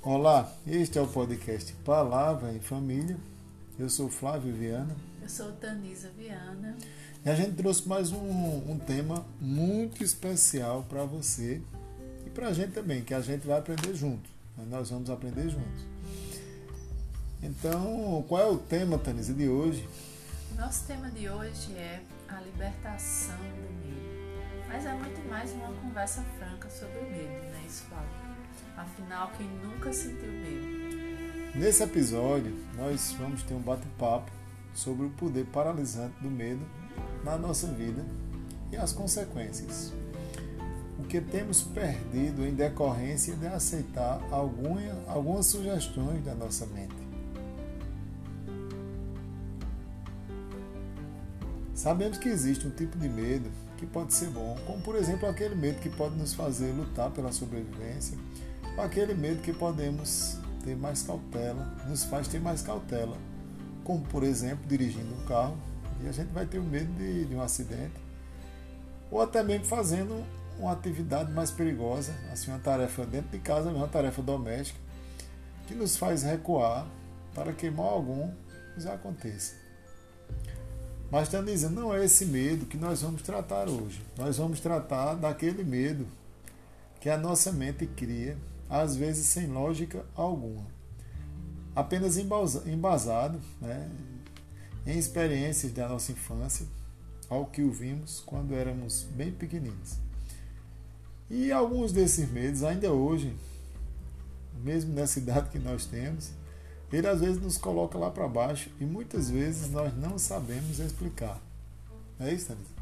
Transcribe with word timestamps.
Olá, 0.00 0.48
este 0.64 0.96
é 0.96 1.02
o 1.02 1.08
podcast 1.08 1.72
Palavra 1.84 2.52
em 2.52 2.60
Família. 2.60 3.16
Eu 3.76 3.90
sou 3.90 4.08
Flávio 4.08 4.54
Viana. 4.54 4.96
Eu 5.20 5.28
sou 5.28 5.50
Tanisa 5.52 6.08
Viana. 6.16 6.76
E 7.24 7.28
a 7.28 7.34
gente 7.34 7.56
trouxe 7.56 7.86
mais 7.88 8.12
um, 8.12 8.70
um 8.70 8.78
tema 8.78 9.26
muito 9.40 10.04
especial 10.04 10.84
para 10.88 11.04
você 11.04 11.60
e 12.24 12.30
para 12.30 12.46
a 12.46 12.52
gente 12.52 12.70
também, 12.70 13.02
que 13.02 13.12
a 13.12 13.20
gente 13.20 13.44
vai 13.44 13.58
aprender 13.58 13.92
junto. 13.92 14.30
Né? 14.56 14.64
Nós 14.70 14.88
vamos 14.88 15.10
aprender 15.10 15.50
juntos. 15.50 15.84
Então, 17.42 18.24
qual 18.28 18.40
é 18.40 18.46
o 18.46 18.56
tema, 18.56 18.98
Tanisa, 18.98 19.34
de 19.34 19.48
hoje? 19.48 19.86
Nosso 20.56 20.86
tema 20.86 21.10
de 21.10 21.28
hoje 21.28 21.72
é 21.72 22.00
a 22.28 22.40
libertação 22.40 23.36
do 23.36 23.84
medo. 23.84 24.68
Mas 24.68 24.86
é 24.86 24.94
muito 24.94 25.28
mais 25.28 25.50
uma 25.52 25.72
conversa 25.72 26.22
franca 26.38 26.70
sobre 26.70 26.98
o 27.00 27.10
medo, 27.10 27.50
né, 27.50 27.64
isso, 27.66 27.82
Flávio? 27.84 28.27
Afinal, 28.78 29.32
quem 29.36 29.48
nunca 29.64 29.92
sentiu 29.92 30.30
medo? 30.30 31.58
Nesse 31.58 31.82
episódio, 31.82 32.54
nós 32.76 33.12
vamos 33.18 33.42
ter 33.42 33.52
um 33.54 33.60
bate-papo 33.60 34.30
sobre 34.72 35.06
o 35.06 35.10
poder 35.10 35.46
paralisante 35.46 36.14
do 36.20 36.30
medo 36.30 36.64
na 37.24 37.36
nossa 37.36 37.66
vida 37.66 38.04
e 38.70 38.76
as 38.76 38.92
consequências. 38.92 39.92
O 40.96 41.02
que 41.02 41.20
temos 41.20 41.60
perdido 41.60 42.46
em 42.46 42.54
decorrência 42.54 43.34
de 43.34 43.48
aceitar 43.48 44.22
alguma, 44.30 44.80
algumas 45.08 45.46
sugestões 45.46 46.24
da 46.24 46.36
nossa 46.36 46.64
mente. 46.66 46.94
Sabemos 51.74 52.16
que 52.16 52.28
existe 52.28 52.64
um 52.64 52.70
tipo 52.70 52.96
de 52.96 53.08
medo 53.08 53.50
que 53.76 53.86
pode 53.86 54.14
ser 54.14 54.28
bom, 54.28 54.56
como 54.66 54.80
por 54.82 54.94
exemplo 54.94 55.28
aquele 55.28 55.56
medo 55.56 55.80
que 55.80 55.88
pode 55.88 56.14
nos 56.16 56.32
fazer 56.34 56.72
lutar 56.72 57.10
pela 57.10 57.32
sobrevivência, 57.32 58.16
aquele 58.80 59.14
medo 59.14 59.42
que 59.42 59.52
podemos 59.52 60.38
ter 60.64 60.76
mais 60.76 61.02
cautela, 61.02 61.64
nos 61.86 62.04
faz 62.04 62.28
ter 62.28 62.40
mais 62.40 62.62
cautela, 62.62 63.16
como 63.84 64.04
por 64.06 64.22
exemplo 64.22 64.66
dirigindo 64.66 65.14
um 65.14 65.26
carro 65.26 65.56
e 66.00 66.08
a 66.08 66.12
gente 66.12 66.28
vai 66.28 66.46
ter 66.46 66.58
o 66.58 66.64
medo 66.64 66.92
de, 66.94 67.24
de 67.24 67.34
um 67.34 67.42
acidente, 67.42 67.94
ou 69.10 69.20
até 69.20 69.42
mesmo 69.42 69.64
fazendo 69.64 70.24
uma 70.58 70.72
atividade 70.72 71.32
mais 71.32 71.50
perigosa, 71.50 72.14
assim 72.32 72.50
uma 72.50 72.58
tarefa 72.58 73.06
dentro 73.06 73.30
de 73.30 73.38
casa, 73.38 73.70
uma 73.70 73.88
tarefa 73.88 74.22
doméstica, 74.22 74.78
que 75.66 75.74
nos 75.74 75.96
faz 75.96 76.22
recuar 76.22 76.86
para 77.34 77.52
que 77.52 77.70
mal 77.70 77.88
algum 77.88 78.30
nos 78.74 78.86
aconteça. 78.86 79.54
Mas 81.10 81.28
Tanisa, 81.28 81.70
não 81.70 81.94
é 81.94 82.04
esse 82.04 82.26
medo 82.26 82.66
que 82.66 82.76
nós 82.76 83.00
vamos 83.00 83.22
tratar 83.22 83.68
hoje. 83.68 84.02
Nós 84.16 84.36
vamos 84.36 84.60
tratar 84.60 85.14
daquele 85.14 85.64
medo 85.64 86.06
que 87.00 87.08
a 87.08 87.16
nossa 87.16 87.50
mente 87.50 87.86
cria, 87.86 88.36
às 88.68 88.96
vezes 88.96 89.26
sem 89.26 89.46
lógica 89.46 90.04
alguma. 90.14 90.66
Apenas 91.74 92.16
embasado 92.18 93.40
né, 93.60 93.90
em 94.86 94.98
experiências 94.98 95.72
da 95.72 95.88
nossa 95.88 96.12
infância, 96.12 96.66
ao 97.28 97.46
que 97.46 97.62
ouvimos 97.62 98.20
quando 98.24 98.54
éramos 98.54 99.04
bem 99.14 99.30
pequeninos. 99.30 99.96
E 101.30 101.52
alguns 101.52 101.92
desses 101.92 102.30
medos, 102.30 102.62
ainda 102.62 102.90
hoje, 102.90 103.36
mesmo 104.62 104.94
nessa 104.94 105.18
idade 105.18 105.50
que 105.50 105.58
nós 105.58 105.84
temos, 105.84 106.30
ele 106.90 107.06
às 107.06 107.20
vezes 107.20 107.40
nos 107.40 107.58
coloca 107.58 107.98
lá 107.98 108.10
para 108.10 108.26
baixo 108.26 108.70
e 108.80 108.84
muitas 108.84 109.28
vezes 109.28 109.70
nós 109.70 109.94
não 109.96 110.18
sabemos 110.18 110.78
explicar. 110.78 111.38
É 112.18 112.32
isso, 112.32 112.46
Tanisa? 112.46 112.77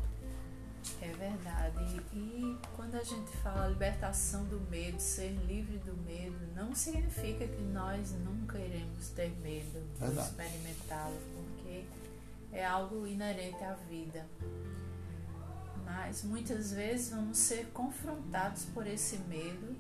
É 1.03 1.09
verdade. 1.13 2.01
E 2.13 2.59
quando 2.75 2.95
a 2.95 3.03
gente 3.03 3.31
fala 3.39 3.69
libertação 3.69 4.45
do 4.45 4.61
medo, 4.71 5.01
ser 5.01 5.33
livre 5.47 5.79
do 5.79 5.97
medo, 6.05 6.39
não 6.55 6.75
significa 6.75 7.47
que 7.47 7.63
nós 7.63 8.13
nunca 8.13 8.59
iremos 8.59 9.09
ter 9.11 9.31
medo 9.43 9.83
de 9.99 10.21
experimentá-lo, 10.21 11.19
porque 11.35 11.85
é 12.53 12.65
algo 12.65 13.07
inerente 13.07 13.63
à 13.63 13.75
vida. 13.75 14.27
Mas 15.85 16.25
muitas 16.25 16.73
vezes 16.73 17.11
vamos 17.11 17.39
ser 17.39 17.67
confrontados 17.73 18.65
por 18.67 18.87
esse 18.87 19.19
medo 19.19 19.77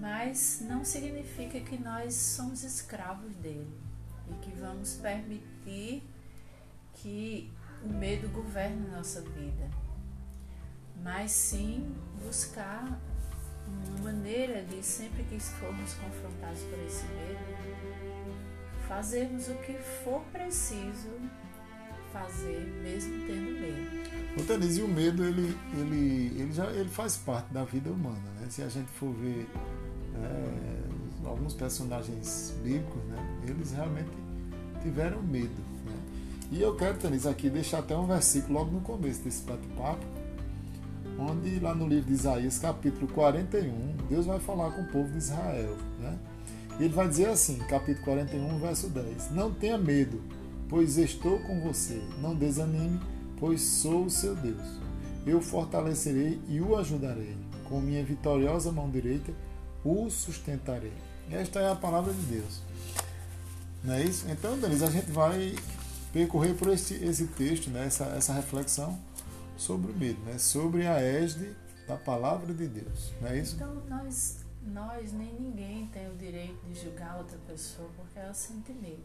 mas 0.00 0.62
não 0.68 0.84
significa 0.84 1.60
que 1.60 1.78
nós 1.78 2.14
somos 2.14 2.62
escravos 2.62 3.34
dele 3.36 3.72
e 4.30 4.34
que 4.44 4.50
vamos 4.58 4.96
permitir 4.96 6.02
que 6.94 7.52
o 7.82 7.88
medo 7.88 8.28
governe 8.28 8.88
nossa 8.88 9.20
vida, 9.20 9.70
mas 11.02 11.30
sim 11.30 11.94
buscar 12.24 13.00
uma 13.66 14.12
maneira 14.12 14.62
de 14.62 14.82
sempre 14.82 15.22
que 15.24 15.38
formos 15.40 15.94
confrontados 15.94 16.60
por 16.62 16.78
esse 16.80 17.04
medo, 17.04 18.24
fazermos 18.86 19.48
o 19.48 19.54
que 19.54 19.74
for 20.04 20.22
preciso 20.32 21.10
fazer, 22.12 22.60
mesmo 22.82 23.26
tendo 23.26 23.60
medo. 23.60 24.40
O 24.40 24.44
Tanise, 24.44 24.82
o 24.82 24.88
medo 24.88 25.24
ele, 25.24 25.56
ele, 25.72 26.40
ele 26.40 26.52
já 26.52 26.70
ele 26.70 26.88
faz 26.88 27.16
parte 27.16 27.52
da 27.52 27.64
vida 27.64 27.90
humana, 27.90 28.30
né? 28.40 28.46
Se 28.50 28.62
a 28.62 28.68
gente 28.68 28.88
for 28.92 29.12
ver 29.14 29.48
é, 30.14 31.26
alguns 31.26 31.54
personagens 31.54 32.54
bíblicos, 32.62 33.02
né, 33.04 33.40
eles 33.48 33.72
realmente 33.72 34.10
tiveram 34.82 35.22
medo. 35.22 35.60
Né? 35.84 35.96
E 36.52 36.62
eu 36.62 36.76
quero, 36.76 36.98
Tanis, 36.98 37.26
aqui 37.26 37.50
deixar 37.50 37.80
até 37.80 37.96
um 37.96 38.06
versículo 38.06 38.60
logo 38.60 38.70
no 38.70 38.80
começo 38.80 39.22
desse 39.22 39.42
bate-papo, 39.42 40.04
onde 41.34 41.58
lá 41.58 41.74
no 41.74 41.88
livro 41.88 42.06
de 42.06 42.12
Isaías, 42.12 42.58
capítulo 42.58 43.08
41, 43.08 43.96
Deus 44.08 44.26
vai 44.26 44.38
falar 44.38 44.70
com 44.70 44.82
o 44.82 44.88
povo 44.88 45.10
de 45.10 45.18
Israel. 45.18 45.76
Né? 46.00 46.18
Ele 46.78 46.88
vai 46.88 47.08
dizer 47.08 47.28
assim, 47.28 47.58
capítulo 47.68 48.04
41, 48.04 48.58
verso 48.58 48.88
10: 48.88 49.30
Não 49.32 49.52
tenha 49.52 49.76
medo, 49.76 50.22
pois 50.68 50.96
estou 50.96 51.38
com 51.40 51.60
você. 51.60 52.00
Não 52.20 52.34
desanime, 52.34 53.00
pois 53.38 53.60
sou 53.60 54.04
o 54.04 54.10
seu 54.10 54.34
Deus. 54.36 54.80
Eu 55.26 55.40
fortalecerei 55.40 56.40
e 56.48 56.60
o 56.60 56.76
ajudarei. 56.76 57.36
Com 57.68 57.80
minha 57.80 58.04
vitoriosa 58.04 58.70
mão 58.70 58.90
direita 58.90 59.32
o 59.84 60.08
sustentarei. 60.10 60.92
Esta 61.30 61.60
é 61.60 61.70
a 61.70 61.74
palavra 61.74 62.12
de 62.12 62.22
Deus. 62.22 62.60
Não 63.82 63.94
é 63.94 64.02
isso? 64.02 64.26
Então, 64.30 64.58
Denise, 64.58 64.84
a 64.84 64.90
gente 64.90 65.10
vai 65.10 65.54
percorrer 66.12 66.54
por 66.54 66.68
esse, 66.72 66.94
esse 67.04 67.26
texto, 67.26 67.70
né? 67.70 67.86
essa, 67.86 68.04
essa 68.16 68.32
reflexão 68.32 68.98
sobre 69.56 69.92
o 69.92 69.94
medo, 69.94 70.20
né? 70.22 70.38
sobre 70.38 70.86
a 70.86 71.00
égide 71.00 71.54
da 71.86 71.96
palavra 71.96 72.52
de 72.52 72.66
Deus. 72.66 73.12
Não 73.20 73.28
é 73.28 73.38
isso? 73.38 73.56
Então, 73.56 73.74
nós, 73.88 74.44
nós 74.62 75.12
nem 75.12 75.32
ninguém 75.34 75.86
tem 75.88 76.10
o 76.10 76.16
direito 76.16 76.64
de 76.66 76.74
julgar 76.74 77.16
outra 77.16 77.38
pessoa 77.46 77.88
porque 77.96 78.18
ela 78.18 78.34
sente 78.34 78.72
medo. 78.72 79.04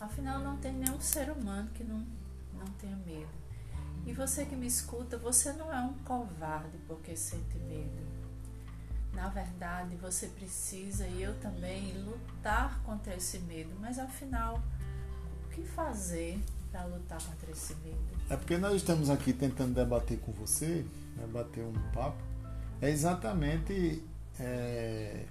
Afinal, 0.00 0.40
não 0.40 0.56
tem 0.58 0.72
nenhum 0.72 1.00
ser 1.00 1.30
humano 1.30 1.70
que 1.74 1.82
não, 1.82 2.04
não 2.52 2.66
tenha 2.78 2.96
medo. 2.96 3.46
E 4.06 4.12
você 4.12 4.44
que 4.44 4.54
me 4.54 4.66
escuta, 4.66 5.16
você 5.18 5.52
não 5.52 5.72
é 5.72 5.80
um 5.80 5.94
covarde 6.04 6.76
porque 6.86 7.16
sente 7.16 7.58
medo. 7.58 8.06
Na 9.12 9.28
verdade, 9.28 9.96
você 9.96 10.28
precisa 10.28 11.06
e 11.06 11.22
eu 11.22 11.34
também 11.40 11.92
lutar 12.04 12.80
contra 12.82 13.16
esse 13.16 13.38
medo, 13.40 13.74
mas 13.80 13.98
afinal, 13.98 14.62
o 15.44 15.48
que 15.48 15.62
fazer 15.62 16.38
para 16.70 16.84
lutar 16.84 17.20
contra 17.22 17.50
esse 17.50 17.74
medo? 17.76 18.15
É 18.28 18.36
porque 18.36 18.56
nós 18.58 18.74
estamos 18.74 19.08
aqui 19.08 19.32
tentando 19.32 19.72
debater 19.72 20.18
com 20.18 20.32
você, 20.32 20.84
né, 21.16 21.26
bater 21.32 21.62
um 21.62 21.72
papo, 21.92 22.22
é 22.80 22.90
exatamente 22.90 24.02
é, 24.38 25.24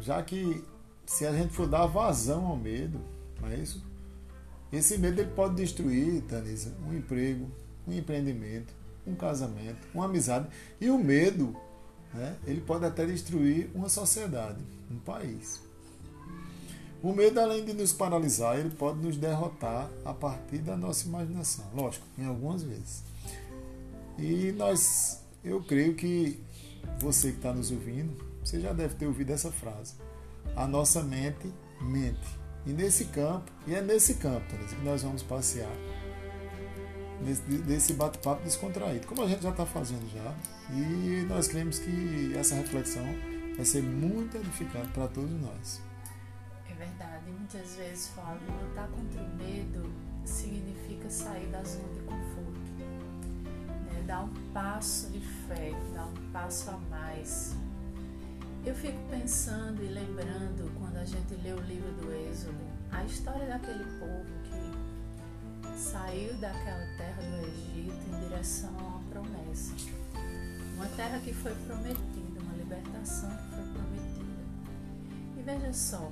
já 0.00 0.22
que 0.22 0.64
se 1.04 1.26
a 1.26 1.32
gente 1.32 1.52
for 1.52 1.66
dar 1.66 1.86
vazão 1.86 2.46
ao 2.46 2.56
medo, 2.56 3.00
não 3.40 3.48
é 3.48 3.56
isso? 3.56 3.84
Esse 4.72 4.98
medo 4.98 5.20
ele 5.20 5.30
pode 5.30 5.54
destruir, 5.54 6.22
Tanisa, 6.22 6.74
um 6.86 6.94
emprego, 6.94 7.50
um 7.86 7.92
empreendimento, 7.92 8.74
um 9.06 9.14
casamento, 9.14 9.78
uma 9.94 10.06
amizade. 10.06 10.48
E 10.80 10.90
o 10.90 10.98
medo 10.98 11.56
né, 12.12 12.36
ele 12.46 12.60
pode 12.60 12.84
até 12.84 13.06
destruir 13.06 13.70
uma 13.74 13.88
sociedade, 13.88 14.58
um 14.90 14.98
país. 14.98 15.60
O 17.02 17.12
medo, 17.12 17.38
além 17.38 17.64
de 17.64 17.72
nos 17.72 17.92
paralisar, 17.92 18.58
ele 18.58 18.70
pode 18.70 18.98
nos 18.98 19.16
derrotar 19.16 19.88
a 20.04 20.12
partir 20.12 20.58
da 20.58 20.76
nossa 20.76 21.06
imaginação, 21.06 21.64
lógico, 21.74 22.06
em 22.18 22.26
algumas 22.26 22.62
vezes. 22.62 23.04
E 24.18 24.52
nós, 24.52 25.22
eu 25.44 25.62
creio 25.62 25.94
que 25.94 26.40
você 26.98 27.30
que 27.30 27.36
está 27.36 27.52
nos 27.52 27.70
ouvindo, 27.70 28.16
você 28.42 28.60
já 28.60 28.72
deve 28.72 28.94
ter 28.94 29.06
ouvido 29.06 29.30
essa 29.30 29.52
frase. 29.52 29.94
A 30.54 30.66
nossa 30.66 31.02
mente 31.02 31.52
mente. 31.80 32.26
E 32.64 32.72
nesse 32.72 33.06
campo, 33.06 33.50
e 33.66 33.74
é 33.74 33.82
nesse 33.82 34.14
campo 34.14 34.46
que 34.46 34.84
nós 34.84 35.02
vamos 35.02 35.22
passear 35.22 35.70
desse 37.66 37.94
bate-papo 37.94 38.42
descontraído, 38.42 39.06
como 39.06 39.22
a 39.22 39.28
gente 39.28 39.42
já 39.42 39.50
está 39.50 39.64
fazendo 39.64 40.06
já. 40.12 40.34
E 40.74 41.24
nós 41.28 41.48
cremos 41.48 41.78
que 41.78 42.34
essa 42.36 42.54
reflexão 42.54 43.04
vai 43.54 43.64
ser 43.64 43.82
muito 43.82 44.36
edificante 44.36 44.88
para 44.88 45.08
todos 45.08 45.30
nós. 45.40 45.80
Muitas 47.26 47.74
vezes, 47.76 48.08
Fábio, 48.08 48.46
lutar 48.62 48.88
contra 48.88 49.20
o 49.20 49.36
medo 49.36 49.92
significa 50.24 51.08
sair 51.08 51.46
da 51.46 51.62
zona 51.62 51.88
de 51.94 52.00
conforto. 52.00 52.60
Né? 52.78 54.04
Dar 54.06 54.24
um 54.24 54.32
passo 54.52 55.10
de 55.10 55.20
fé, 55.20 55.72
dar 55.94 56.06
um 56.06 56.32
passo 56.32 56.70
a 56.70 56.76
mais. 56.90 57.54
Eu 58.64 58.74
fico 58.74 58.98
pensando 59.10 59.82
e 59.82 59.88
lembrando 59.88 60.72
quando 60.78 60.96
a 60.96 61.04
gente 61.04 61.34
lê 61.36 61.52
o 61.52 61.60
livro 61.60 61.92
do 61.92 62.12
Êxodo, 62.12 62.58
a 62.90 63.04
história 63.04 63.46
daquele 63.46 63.84
povo 63.98 64.26
que 64.44 65.78
saiu 65.78 66.34
daquela 66.34 66.86
terra 66.96 67.22
do 67.22 67.46
Egito 67.46 67.96
em 68.08 68.28
direção 68.28 68.70
a 68.78 68.82
uma 68.82 69.00
promessa. 69.10 69.72
Uma 70.74 70.86
terra 70.96 71.18
que 71.20 71.32
foi 71.32 71.54
prometida, 71.66 72.40
uma 72.40 72.54
libertação 72.54 73.30
que 73.30 73.54
foi 73.54 73.64
prometida. 73.72 74.42
E 75.38 75.42
veja 75.42 75.72
só, 75.72 76.10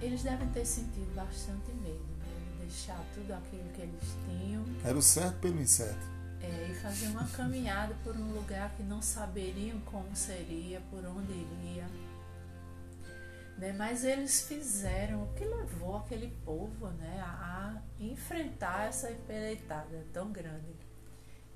eles 0.00 0.22
devem 0.22 0.48
ter 0.48 0.64
sentido 0.64 1.14
bastante 1.14 1.72
medo, 1.72 2.04
de 2.58 2.64
deixar 2.64 3.02
tudo 3.14 3.32
aquilo 3.32 3.68
que 3.74 3.82
eles 3.82 4.02
tinham. 4.26 4.64
Era 4.84 4.96
o 4.96 5.02
certo 5.02 5.38
pelo 5.40 5.60
incerto. 5.60 6.08
É, 6.42 6.68
e 6.70 6.74
fazer 6.74 7.08
uma 7.08 7.26
caminhada 7.28 7.94
por 8.02 8.16
um 8.16 8.32
lugar 8.32 8.74
que 8.74 8.82
não 8.82 9.02
saberiam 9.02 9.78
como 9.80 10.16
seria, 10.16 10.80
por 10.90 11.04
onde 11.04 11.32
iria. 11.32 11.86
Né? 13.58 13.74
Mas 13.76 14.04
eles 14.04 14.42
fizeram 14.42 15.24
o 15.24 15.34
que 15.34 15.44
levou 15.44 15.98
aquele 15.98 16.28
povo 16.46 16.88
né, 16.88 17.20
a, 17.20 17.76
a 17.76 18.02
enfrentar 18.02 18.88
essa 18.88 19.10
empreitada 19.10 20.06
tão 20.14 20.32
grande 20.32 20.74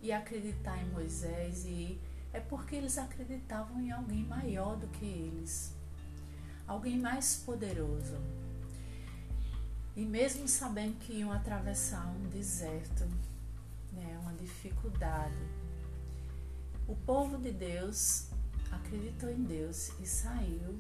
e 0.03 0.13
acreditar 0.13 0.77
em 0.83 0.91
Moisés 0.91 1.65
e 1.65 1.99
é 2.31 2.41
porque 2.41 2.77
eles 2.77 2.99
acreditavam 2.99 3.81
em 3.81 3.91
alguém 3.91 4.23
maior 4.23 4.77
do 4.77 4.87
que 4.89 5.07
eles 5.07 5.74
alguém 6.67 6.99
mais 6.99 7.37
poderoso. 7.37 8.17
E 9.97 10.05
mesmo 10.05 10.49
sabendo 10.49 10.97
que 10.99 11.13
iam 11.13 11.33
atravessar 11.33 12.07
um 12.09 12.29
deserto, 12.29 13.05
né, 13.93 14.19
uma 14.23 14.33
dificuldade, 14.35 15.35
o 16.89 16.97
povo 16.97 17.39
de 17.39 17.53
Deus 17.53 18.27
acreditou 18.71 19.31
em 19.31 19.45
Deus 19.45 19.93
e 20.01 20.07
saiu 20.07 20.79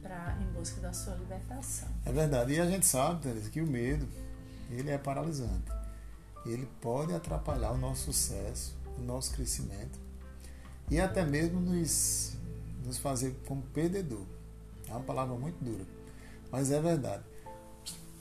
pra, 0.00 0.38
em 0.40 0.46
busca 0.52 0.80
da 0.80 0.92
sua 0.92 1.14
libertação. 1.16 1.88
É 2.04 2.12
verdade. 2.12 2.52
E 2.52 2.60
a 2.60 2.70
gente 2.70 2.86
sabe, 2.86 3.22
Teresa, 3.22 3.50
que 3.50 3.60
o 3.60 3.66
medo 3.66 4.08
ele 4.70 4.90
é 4.90 4.98
paralisante. 4.98 5.70
Ele 6.44 6.66
pode 6.80 7.12
atrapalhar 7.12 7.72
o 7.72 7.78
nosso 7.78 8.12
sucesso, 8.12 8.76
o 8.96 9.02
nosso 9.02 9.32
crescimento 9.32 10.06
e 10.90 11.00
até 11.00 11.24
mesmo 11.24 11.60
nos, 11.60 12.36
nos 12.84 12.98
fazer 12.98 13.36
como 13.46 13.62
perdedor. 13.62 14.24
É 14.88 14.92
uma 14.92 15.00
palavra 15.00 15.36
muito 15.36 15.62
dura, 15.62 15.84
mas 16.50 16.70
é 16.70 16.80
verdade. 16.80 17.24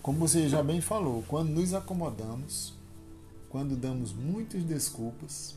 Como 0.02 0.20
você 0.20 0.48
já 0.48 0.62
bem 0.62 0.82
falou, 0.82 1.24
quando 1.28 1.50
nos 1.50 1.74
acomodamos, 1.74 2.74
quando 3.50 3.76
damos 3.76 4.14
muitas 4.14 4.64
desculpas, 4.64 5.56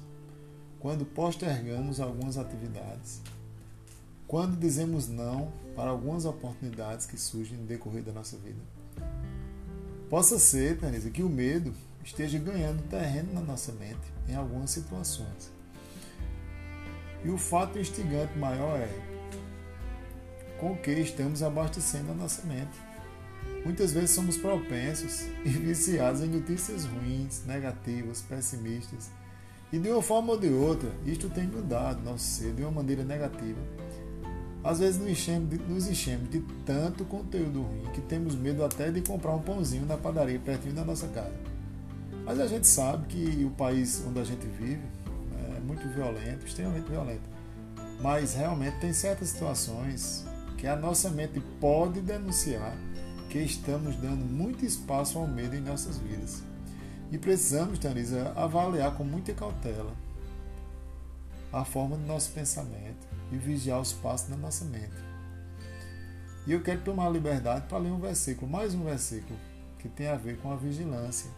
quando 0.81 1.05
postergamos 1.05 2.01
algumas 2.01 2.39
atividades, 2.39 3.21
quando 4.27 4.59
dizemos 4.59 5.09
não 5.09 5.53
para 5.75 5.91
algumas 5.91 6.25
oportunidades 6.25 7.07
que 7.07 7.19
surgem 7.19 7.59
no 7.59 7.67
decorrer 7.67 8.03
da 8.03 8.13
nossa 8.13 8.37
vida. 8.37 8.61
Possa 10.09 10.39
ser, 10.39 10.79
Teresa, 10.79 11.11
que 11.11 11.23
o 11.23 11.29
medo 11.29 11.75
esteja 12.05 12.39
ganhando 12.39 12.83
terreno 12.89 13.35
na 13.35 13.41
nossa 13.41 13.73
mente 13.73 14.01
em 14.29 14.35
algumas 14.35 14.71
situações. 14.71 15.51
E 17.25 17.29
o 17.31 17.37
fato 17.37 17.79
instigante 17.79 18.39
maior 18.39 18.79
é 18.79 19.18
com 20.61 20.77
que 20.77 20.91
estamos 20.91 21.43
abastecendo 21.43 22.13
a 22.13 22.15
nossa 22.15 22.43
mente. 22.47 22.79
Muitas 23.65 23.93
vezes 23.93 24.11
somos 24.11 24.37
propensos 24.37 25.27
e 25.45 25.49
viciados 25.49 26.23
em 26.23 26.29
notícias 26.29 26.85
ruins, 26.85 27.45
negativas, 27.47 28.23
pessimistas. 28.23 29.11
E 29.73 29.79
de 29.79 29.91
uma 29.91 30.01
forma 30.01 30.33
ou 30.33 30.39
de 30.39 30.49
outra, 30.49 30.91
isto 31.05 31.29
tem 31.29 31.47
mudado 31.47 32.03
nosso 32.03 32.25
ser 32.25 32.55
de 32.55 32.63
uma 32.63 32.71
maneira 32.71 33.05
negativa. 33.05 33.59
Às 34.65 34.81
vezes 34.81 35.01
nos 35.01 35.11
enchemos, 35.11 35.51
de, 35.51 35.59
nos 35.59 35.87
enchemos 35.87 36.31
de 36.31 36.41
tanto 36.65 37.05
conteúdo 37.05 37.63
ruim 37.63 37.85
que 37.93 38.01
temos 38.01 38.35
medo 38.35 38.65
até 38.65 38.91
de 38.91 39.01
comprar 39.03 39.35
um 39.35 39.43
pãozinho 39.43 39.87
na 39.87 39.97
padaria 39.97 40.39
pertinho 40.39 40.75
da 40.75 40.85
nossa 40.85 41.07
casa. 41.09 41.35
Mas 42.25 42.41
a 42.41 42.47
gente 42.47 42.67
sabe 42.67 43.07
que 43.07 43.45
o 43.45 43.51
país 43.51 44.03
onde 44.07 44.21
a 44.21 44.25
gente 44.25 44.47
vive 44.47 44.77
né, 44.77 45.57
é 45.57 45.61
muito 45.61 45.87
violento, 45.89 46.45
extremamente 46.45 46.91
violento. 46.91 47.23
Mas 48.01 48.35
realmente 48.35 48.79
tem 48.81 48.93
certas 48.93 49.31
situações 49.31 50.25
que 50.59 50.67
a 50.67 50.77
nossa 50.77 51.09
mente 51.09 51.41
pode 51.61 52.01
denunciar 52.01 52.77
que 53.31 53.39
estamos 53.39 53.97
dando 53.97 54.25
muito 54.25 54.65
espaço 54.65 55.19
ao 55.19 55.27
medo 55.27 55.55
em 55.55 55.61
nossas 55.61 55.99
vidas. 55.99 56.43
E 57.11 57.17
precisamos, 57.17 57.79
Tanisa, 57.79 58.33
avaliar 58.37 58.95
com 58.97 59.05
muita 59.05 59.33
cautela 59.33 59.95
a 61.53 61.65
forma 61.65 61.97
do 61.97 62.05
nosso 62.05 62.33
pensamento 62.33 63.07
e 63.33 63.37
vigiar 63.37 63.81
os 63.81 63.93
passos 63.93 64.29
na 64.29 64.37
nossa 64.37 64.65
mente. 64.65 65.09
E 66.47 66.53
eu 66.53 66.63
quero 66.63 66.81
tomar 66.81 67.07
a 67.07 67.11
liberdade 67.11 67.67
para 67.69 67.79
ler 67.79 67.91
um 67.91 68.01
versículo, 68.01 68.51
mais 68.51 68.75
um 68.75 68.85
versículo, 68.85 69.39
que 69.79 69.89
tem 69.89 70.09
a 70.09 70.17
ver 70.17 70.39
com 70.39 70.53
a 70.53 70.57
vigilância 70.57 71.31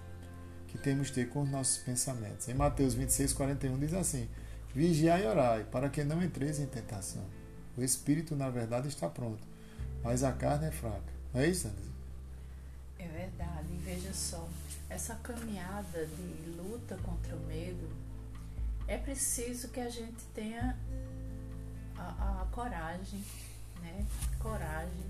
que 0.66 0.78
temos 0.78 1.08
de 1.08 1.14
ter 1.14 1.28
com 1.28 1.42
os 1.42 1.50
nossos 1.50 1.78
pensamentos. 1.78 2.48
Em 2.48 2.54
Mateus 2.54 2.94
26, 2.94 3.32
41 3.32 3.78
diz 3.78 3.92
assim: 3.92 4.28
Vigiai 4.74 5.24
e 5.24 5.26
orai, 5.26 5.64
para 5.64 5.88
que 5.88 6.04
não 6.04 6.22
entreis 6.22 6.60
em 6.60 6.66
tentação. 6.66 7.39
O 7.80 7.82
espírito, 7.82 8.36
na 8.36 8.50
verdade, 8.50 8.88
está 8.88 9.08
pronto, 9.08 9.42
mas 10.04 10.22
a 10.22 10.30
carne 10.30 10.66
é 10.66 10.70
fraca. 10.70 11.00
Não 11.32 11.40
é 11.40 11.46
isso, 11.46 11.66
Anderson? 11.66 11.90
É 12.98 13.08
verdade. 13.08 13.68
E 13.72 13.76
veja 13.78 14.12
só, 14.12 14.46
essa 14.90 15.14
caminhada 15.14 16.04
de 16.04 16.50
luta 16.50 16.98
contra 16.98 17.34
o 17.34 17.40
medo, 17.46 17.88
é 18.86 18.98
preciso 18.98 19.68
que 19.68 19.80
a 19.80 19.88
gente 19.88 20.22
tenha 20.34 20.76
a, 21.96 22.42
a 22.42 22.46
coragem, 22.52 23.24
né? 23.80 24.04
Coragem 24.38 25.06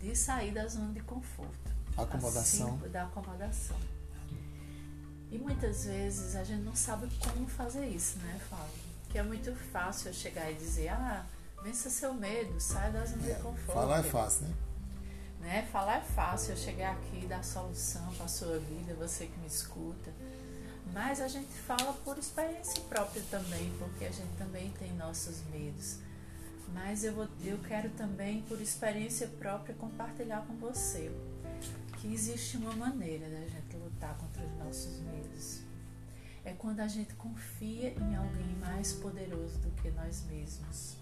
de 0.00 0.16
sair 0.16 0.50
da 0.50 0.66
zona 0.66 0.92
de 0.92 1.00
conforto. 1.02 1.70
Acomodação. 1.96 2.80
Assim, 2.80 2.88
da 2.90 3.04
acomodação. 3.04 3.76
E 5.30 5.38
muitas 5.38 5.84
vezes 5.84 6.34
a 6.34 6.42
gente 6.42 6.62
não 6.62 6.74
sabe 6.74 7.08
como 7.20 7.46
fazer 7.46 7.86
isso, 7.86 8.18
né, 8.18 8.40
Fábio? 8.50 8.74
Que 9.08 9.18
é 9.18 9.22
muito 9.22 9.54
fácil 9.70 10.08
eu 10.08 10.14
chegar 10.14 10.50
e 10.50 10.54
dizer, 10.56 10.88
ah, 10.88 11.24
Vença 11.62 11.90
seu 11.90 12.14
medo, 12.14 12.60
sai 12.60 12.92
da 12.92 13.04
zona 13.04 13.22
de 13.22 13.30
é, 13.30 13.34
conforto. 13.34 13.72
Falar 13.72 14.00
é 14.00 14.02
fácil, 14.02 14.46
né? 14.46 14.54
né? 15.40 15.68
Falar 15.72 15.98
é 15.98 16.00
fácil, 16.00 16.52
eu 16.52 16.56
chegar 16.56 16.92
aqui 16.92 17.24
e 17.24 17.26
dar 17.26 17.42
solução 17.42 18.06
para 18.14 18.26
a 18.26 18.28
sua 18.28 18.58
vida, 18.58 18.94
você 18.94 19.26
que 19.26 19.38
me 19.38 19.46
escuta. 19.46 20.12
Mas 20.92 21.20
a 21.20 21.28
gente 21.28 21.52
fala 21.52 21.92
por 22.04 22.16
experiência 22.18 22.80
própria 22.82 23.22
também, 23.30 23.72
porque 23.78 24.04
a 24.04 24.10
gente 24.10 24.32
também 24.38 24.70
tem 24.78 24.92
nossos 24.94 25.42
medos. 25.50 25.98
Mas 26.72 27.04
eu, 27.04 27.14
vou, 27.14 27.28
eu 27.44 27.58
quero 27.58 27.90
também, 27.90 28.42
por 28.42 28.60
experiência 28.60 29.26
própria, 29.38 29.74
compartilhar 29.74 30.44
com 30.46 30.54
você 30.56 31.10
que 32.00 32.12
existe 32.12 32.56
uma 32.56 32.74
maneira 32.74 33.28
da 33.28 33.40
gente 33.40 33.76
lutar 33.76 34.16
contra 34.18 34.44
os 34.44 34.58
nossos 34.58 35.00
medos. 35.00 35.60
É 36.44 36.52
quando 36.52 36.80
a 36.80 36.88
gente 36.88 37.14
confia 37.14 37.90
em 37.90 38.14
alguém 38.14 38.56
mais 38.60 38.92
poderoso 38.92 39.58
do 39.58 39.70
que 39.82 39.90
nós 39.90 40.24
mesmos. 40.24 40.96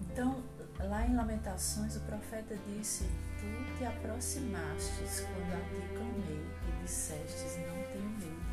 Então, 0.00 0.42
lá 0.80 1.06
em 1.06 1.14
Lamentações, 1.14 1.96
o 1.96 2.00
profeta 2.00 2.56
disse: 2.66 3.04
Tu 3.38 3.78
te 3.78 3.84
aproximastes 3.84 5.20
quando 5.20 5.52
a 5.52 5.60
ti 5.68 5.82
clamei 5.94 6.46
e 6.68 6.82
dissestes: 6.82 7.56
Não 7.56 7.82
tenho 7.92 8.10
medo. 8.18 8.48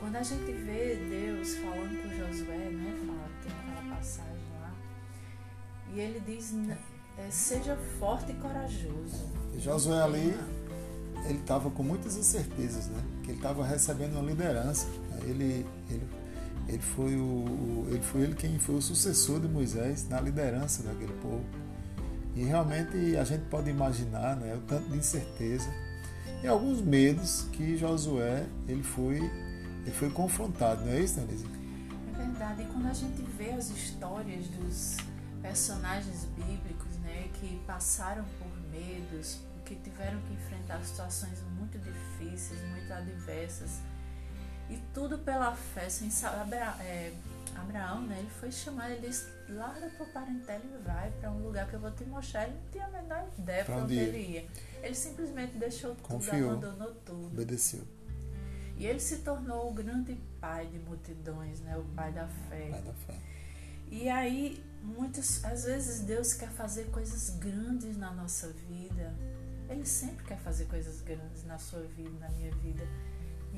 Quando 0.00 0.16
a 0.16 0.22
gente 0.22 0.52
vê 0.52 0.96
Deus 0.96 1.56
falando 1.56 2.02
com 2.02 2.08
Josué, 2.10 2.70
né? 2.70 2.96
Fala, 3.06 3.28
tem 3.42 3.52
aquela 3.52 3.96
passagem 3.96 4.44
lá, 4.60 4.72
e 5.92 6.00
ele 6.00 6.20
diz: 6.20 6.54
é, 7.18 7.30
Seja 7.30 7.76
forte 7.98 8.32
e 8.32 8.34
corajoso. 8.34 9.32
E 9.54 9.58
Josué 9.58 10.02
ali, 10.02 10.38
ele 11.24 11.38
estava 11.38 11.70
com 11.70 11.82
muitas 11.82 12.16
incertezas, 12.16 12.86
né? 12.88 13.02
Que 13.22 13.30
ele 13.30 13.38
estava 13.38 13.66
recebendo 13.66 14.12
uma 14.12 14.22
liderança. 14.22 14.86
Ele, 15.24 15.66
ele 15.90 16.06
ele 16.68 16.78
foi, 16.78 17.16
o, 17.16 17.86
ele 17.88 18.02
foi 18.02 18.22
ele 18.22 18.34
quem 18.34 18.58
foi 18.58 18.76
o 18.76 18.82
sucessor 18.82 19.40
de 19.40 19.48
Moisés 19.48 20.06
na 20.08 20.20
liderança 20.20 20.82
daquele 20.82 21.12
povo. 21.14 21.44
E 22.36 22.44
realmente 22.44 23.16
a 23.16 23.24
gente 23.24 23.44
pode 23.46 23.70
imaginar 23.70 24.36
né, 24.36 24.54
o 24.54 24.60
tanto 24.60 24.88
de 24.90 24.98
incerteza 24.98 25.68
e 26.42 26.46
alguns 26.46 26.80
medos 26.80 27.46
que 27.52 27.76
Josué 27.76 28.46
ele 28.68 28.82
foi, 28.82 29.16
ele 29.16 29.90
foi 29.92 30.10
confrontado, 30.10 30.84
não 30.84 30.92
é 30.92 31.00
isso, 31.00 31.18
Denise? 31.18 31.44
É 32.14 32.16
verdade. 32.18 32.62
E 32.62 32.66
quando 32.66 32.86
a 32.86 32.92
gente 32.92 33.22
vê 33.36 33.50
as 33.50 33.70
histórias 33.70 34.46
dos 34.46 34.96
personagens 35.42 36.28
bíblicos 36.36 36.96
né, 36.98 37.28
que 37.34 37.60
passaram 37.66 38.24
por 38.38 38.48
medos, 38.70 39.40
que 39.64 39.74
tiveram 39.76 40.20
que 40.20 40.34
enfrentar 40.34 40.80
situações 40.84 41.42
muito 41.58 41.78
difíceis, 41.78 42.60
muito 42.70 42.92
adversas, 42.92 43.80
e 44.70 44.76
tudo 44.92 45.18
pela 45.18 45.54
fé, 45.54 45.88
sem 45.88 46.10
saber. 46.10 46.56
É, 46.80 47.12
Abraão, 47.56 48.02
né, 48.02 48.18
ele 48.20 48.30
foi 48.30 48.52
chamado, 48.52 48.92
ele 48.92 49.08
disse: 49.08 49.26
larga 49.48 49.88
tua 49.90 50.06
parentela 50.06 50.62
e 50.64 50.82
vai 50.82 51.10
para 51.12 51.30
um 51.30 51.42
lugar 51.42 51.68
que 51.68 51.74
eu 51.74 51.80
vou 51.80 51.90
te 51.90 52.04
mostrar. 52.04 52.44
Ele 52.44 52.54
não 52.54 52.70
tinha 52.70 52.86
a 52.86 52.90
menor 52.90 53.28
ideia 53.38 53.64
para 53.64 53.76
onde 53.76 53.98
ele 53.98 54.18
ia. 54.18 54.48
Ele 54.82 54.94
simplesmente 54.94 55.56
deixou 55.56 55.94
tudo, 55.94 56.08
Confiou, 56.08 56.52
abandonou 56.52 56.94
tudo. 57.04 57.26
Obedeceu. 57.26 57.82
E 58.76 58.86
ele 58.86 59.00
se 59.00 59.18
tornou 59.18 59.70
o 59.70 59.74
grande 59.74 60.14
pai 60.40 60.66
de 60.66 60.78
multidões, 60.78 61.60
né, 61.60 61.76
o 61.76 61.84
pai 61.96 62.12
da 62.12 62.28
fé. 62.28 62.68
Pai 62.70 62.82
da 62.82 62.94
fé. 62.94 63.14
E 63.90 64.08
aí 64.08 64.62
muitas 64.82 65.44
às 65.44 65.64
vezes 65.64 66.00
Deus 66.00 66.34
quer 66.34 66.50
fazer 66.50 66.84
coisas 66.90 67.30
grandes 67.30 67.96
na 67.96 68.12
nossa 68.12 68.48
vida. 68.68 69.14
Ele 69.68 69.84
sempre 69.84 70.24
quer 70.24 70.38
fazer 70.38 70.64
coisas 70.66 71.02
grandes 71.02 71.44
na 71.44 71.58
sua 71.58 71.82
vida, 71.82 72.18
na 72.20 72.28
minha 72.30 72.50
vida. 72.56 72.86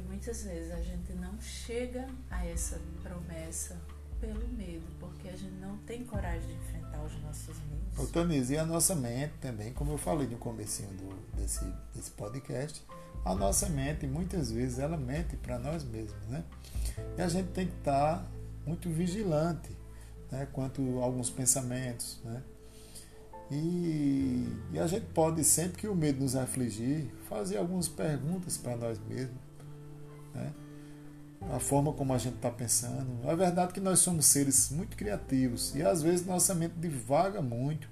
E 0.01 0.09
muitas 0.09 0.43
vezes 0.45 0.73
a 0.73 0.81
gente 0.81 1.13
não 1.13 1.39
chega 1.41 2.09
a 2.31 2.47
essa 2.47 2.81
promessa 3.03 3.77
pelo 4.19 4.49
medo, 4.49 4.87
porque 4.99 5.29
a 5.29 5.37
gente 5.37 5.55
não 5.61 5.77
tem 5.79 6.05
coragem 6.05 6.47
de 6.47 6.55
enfrentar 6.55 7.03
os 7.03 7.23
nossos 7.23 7.57
medos. 7.71 7.99
Ô, 7.99 8.07
Tanise, 8.07 8.55
e 8.55 8.59
a 8.59 8.65
nossa 8.65 8.95
mente 8.95 9.35
também, 9.41 9.73
como 9.73 9.93
eu 9.93 9.99
falei 9.99 10.27
no 10.27 10.37
do, 10.37 11.37
desse, 11.37 11.65
desse 11.95 12.11
podcast, 12.13 12.83
a 13.25 13.35
nossa 13.35 13.69
mente, 13.69 14.07
muitas 14.07 14.51
vezes, 14.51 14.79
ela 14.79 14.97
mente 14.97 15.37
para 15.37 15.59
nós 15.59 15.85
mesmos, 15.85 16.27
né? 16.29 16.45
E 17.19 17.23
a 17.23 17.29
gente 17.29 17.49
tem 17.49 17.67
que 17.67 17.77
estar 17.77 18.19
tá 18.19 18.27
muito 18.67 18.89
vigilante 18.89 19.71
né, 20.31 20.47
quanto 20.53 21.01
a 21.01 21.05
alguns 21.05 21.31
pensamentos, 21.31 22.21
né? 22.25 22.43
E, 23.51 24.47
e, 24.73 24.79
a 24.79 24.87
gente 24.87 25.07
pode, 25.07 25.43
sempre 25.43 25.79
que 25.79 25.89
o 25.89 25.95
medo 25.95 26.21
nos 26.21 26.37
afligir, 26.37 27.11
fazer 27.29 27.57
algumas 27.57 27.89
perguntas 27.89 28.57
para 28.57 28.77
nós 28.77 28.99
mesmos. 29.09 29.50
Né? 30.35 30.53
A 31.53 31.59
forma 31.59 31.93
como 31.93 32.13
a 32.13 32.19
gente 32.19 32.37
está 32.37 32.51
pensando. 32.51 33.07
É 33.29 33.35
verdade 33.35 33.73
que 33.73 33.81
nós 33.81 33.99
somos 34.01 34.27
seres 34.27 34.71
muito 34.71 34.97
criativos 34.97 35.75
e 35.75 35.83
às 35.83 36.03
vezes 36.03 36.27
nossa 36.27 36.55
mente 36.55 36.75
divaga 36.77 37.41
muito. 37.41 37.89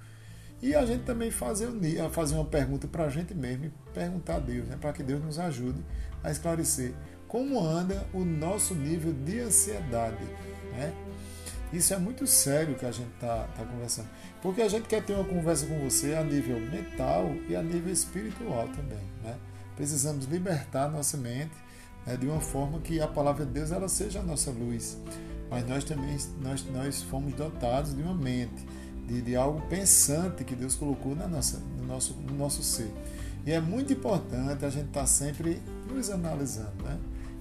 E 0.61 0.75
a 0.75 0.85
gente 0.85 1.05
também 1.05 1.31
fazer, 1.31 1.69
fazer 2.11 2.35
uma 2.35 2.45
pergunta 2.45 2.87
para 2.89 3.05
a 3.05 3.09
gente 3.09 3.35
mesmo 3.35 3.67
e 3.67 3.73
perguntar 3.95 4.37
a 4.37 4.41
Deus, 4.41 4.67
né? 4.67 4.77
para 4.81 4.93
que 4.93 5.03
Deus 5.03 5.23
nos 5.25 5.39
ajude 5.39 5.81
a 6.23 6.31
esclarecer 6.31 6.95
como 7.29 7.61
anda 7.61 8.07
o 8.13 8.25
nosso 8.25 8.75
nível 8.75 9.13
de 9.13 9.41
ansiedade. 9.41 10.25
Né? 10.73 10.93
Isso 11.73 11.93
é 11.93 11.99
muito 11.99 12.27
sério 12.27 12.75
que 12.75 12.87
a 12.87 12.91
gente 12.91 13.13
está 13.15 13.45
tá 13.57 13.65
conversando. 13.65 14.09
Porque 14.41 14.63
a 14.63 14.69
gente 14.69 14.89
quer 14.89 15.05
ter 15.05 15.13
uma 15.13 15.25
conversa 15.25 15.67
com 15.67 15.79
você 15.79 16.15
a 16.15 16.25
nível 16.25 16.59
mental 16.59 17.31
e 17.49 17.55
a 17.55 17.63
nível 17.63 17.93
espiritual 17.93 18.67
também. 18.69 19.05
Né? 19.23 19.37
Precisamos 19.77 20.25
libertar 20.25 20.91
nossa 20.91 21.17
mente 21.17 21.53
né, 22.09 22.17
de 22.17 22.27
uma 22.27 22.41
forma 22.41 22.79
que 22.79 23.01
a 23.01 23.07
palavra 23.07 23.45
de 23.45 23.53
Deus 23.53 23.71
ela 23.71 23.89
seja 23.89 24.21
a 24.21 24.23
nossa 24.23 24.51
luz. 24.51 24.97
Mas 25.51 25.69
nós 25.69 25.85
também 25.85 26.17
nós, 26.41 26.65
nós 26.73 27.03
fomos 27.03 27.35
dotados 27.35 27.95
de 27.95 28.03
uma 28.03 28.15
mente, 28.15 28.67
de, 29.07 29.21
de 29.21 29.37
algo 29.37 29.61
pensante 29.69 30.43
que 30.43 30.57
Deus 30.57 30.75
colocou 30.75 31.15
na 31.15 31.29
nossa, 31.29 31.59
no, 31.79 31.87
nosso, 31.87 32.15
no 32.15 32.35
nosso 32.35 32.63
ser. 32.63 32.91
E 33.47 33.53
é 33.53 33.61
muito 33.61 33.93
importante 33.93 34.65
a 34.65 34.71
gente 34.71 34.87
estar 34.87 35.01
tá 35.01 35.07
sempre 35.07 35.61
nos 35.91 36.11
analisando. 36.11 36.83
Né? 36.83 36.99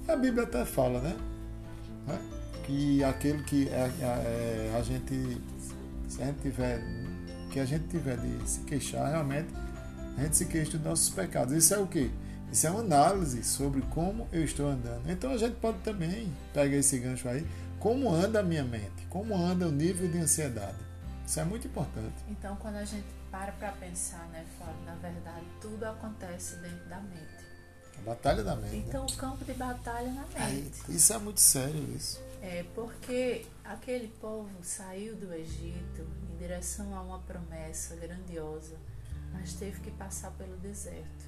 E 0.08 0.12
a 0.12 0.16
Bíblia 0.18 0.44
até 0.44 0.66
fala, 0.66 1.00
né? 1.00 1.16
né? 2.06 2.20
que 2.66 3.02
aquele 3.04 3.44
que 3.44 3.70
é, 3.70 3.90
é, 4.02 4.76
a 4.78 4.82
gente, 4.82 5.42
se 6.10 6.22
a 6.22 6.26
gente 6.26 6.42
tiver, 6.42 6.84
que 7.52 7.60
a 7.60 7.66
gente 7.66 7.88
tiver 7.88 8.18
de 8.18 8.50
se 8.50 8.60
queixar, 8.62 9.10
realmente 9.10 9.48
a 10.18 10.24
gente 10.24 10.36
se 10.36 10.46
queixa 10.46 10.78
dos 10.78 10.82
nossos 10.82 11.10
pecados. 11.10 11.54
Isso 11.54 11.74
é 11.74 11.78
o 11.78 11.88
que? 11.88 12.12
Isso 12.52 12.66
é 12.66 12.72
uma 12.72 12.80
análise 12.80 13.44
sobre 13.44 13.82
como 13.94 14.28
eu 14.32 14.44
estou 14.44 14.68
andando. 14.68 15.10
Então 15.10 15.32
a 15.32 15.38
gente 15.38 15.56
pode 15.56 15.80
também 15.80 16.34
pegar 16.54 16.78
esse 16.78 16.98
gancho 16.98 17.28
aí, 17.28 17.46
como 17.80 18.10
anda 18.10 18.40
a 18.40 18.44
minha 18.44 18.64
mente, 18.64 19.06
como 19.10 19.36
anda 19.36 19.68
o 19.68 19.72
nível 19.72 20.10
de 20.10 20.18
ansiedade. 20.18 20.78
Isso 21.26 21.40
é 21.40 21.44
muito 21.44 21.68
importante. 21.68 22.16
Então 22.30 22.56
quando 22.56 22.76
a 22.76 22.86
gente 22.86 23.06
para 23.30 23.52
para 23.52 23.72
pensar, 23.74 24.26
né, 24.30 24.46
Fábio, 24.58 24.82
na 24.86 24.96
verdade 24.96 25.46
tudo 25.62 25.84
acontece 25.84 26.56
dentro 26.58 26.90
da 26.90 27.00
mente. 27.02 27.48
A 27.98 28.02
batalha 28.02 28.44
da 28.44 28.56
mente. 28.56 28.78
Então 28.78 29.02
né? 29.02 29.08
o 29.12 29.18
campo 29.18 29.44
de 29.44 29.54
batalha 29.54 30.12
na 30.12 30.22
mente. 30.22 30.36
Aí, 30.36 30.72
isso 30.90 31.14
é 31.14 31.18
muito 31.18 31.42
sério 31.42 31.84
isso. 31.96 32.22
É 32.42 32.64
porque 32.76 33.46
aquele 33.64 34.08
povo 34.22 34.50
saiu 34.62 35.16
do 35.16 35.34
Egito 35.34 36.08
em 36.32 36.38
direção 36.38 36.96
a 36.96 37.02
uma 37.02 37.20
promessa 37.20 37.96
grandiosa, 37.96 38.76
mas 39.34 39.54
teve 39.54 39.82
que 39.82 39.92
passar 39.92 40.32
pelo 40.32 40.56
deserto. 40.58 41.28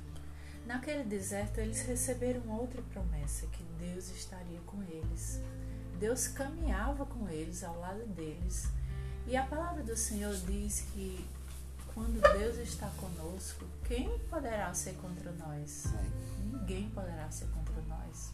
Naquele 0.69 1.03
deserto, 1.03 1.57
eles 1.57 1.81
receberam 1.81 2.47
outra 2.47 2.79
promessa: 2.93 3.47
que 3.47 3.63
Deus 3.79 4.11
estaria 4.11 4.59
com 4.67 4.83
eles. 4.83 5.41
Deus 5.97 6.27
caminhava 6.27 7.07
com 7.07 7.27
eles, 7.27 7.63
ao 7.63 7.79
lado 7.79 8.05
deles. 8.09 8.69
E 9.25 9.35
a 9.35 9.43
palavra 9.43 9.81
do 9.81 9.97
Senhor 9.97 10.31
diz 10.45 10.81
que 10.93 11.27
quando 11.91 12.21
Deus 12.37 12.57
está 12.57 12.87
conosco, 12.97 13.65
quem 13.87 14.19
poderá 14.29 14.71
ser 14.75 14.93
contra 14.97 15.31
nós? 15.31 15.85
Ninguém 16.37 16.87
poderá 16.91 17.31
ser 17.31 17.47
contra 17.47 17.81
nós. 17.87 18.31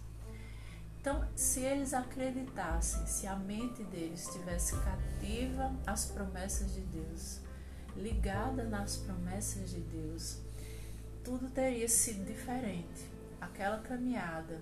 Então, 0.99 1.25
se 1.37 1.61
eles 1.61 1.93
acreditassem, 1.93 3.07
se 3.07 3.27
a 3.27 3.35
mente 3.37 3.81
deles 3.85 4.27
estivesse 4.27 4.75
cativa 4.81 5.73
às 5.87 6.07
promessas 6.07 6.73
de 6.73 6.81
Deus, 6.81 7.39
ligada 7.95 8.65
nas 8.65 8.97
promessas 8.97 9.69
de 9.69 9.79
Deus, 9.79 10.43
tudo 11.25 11.49
teria 11.49 11.89
sido 11.89 12.25
diferente. 12.25 13.09
Aquela 13.41 13.79
caminhada 13.79 14.61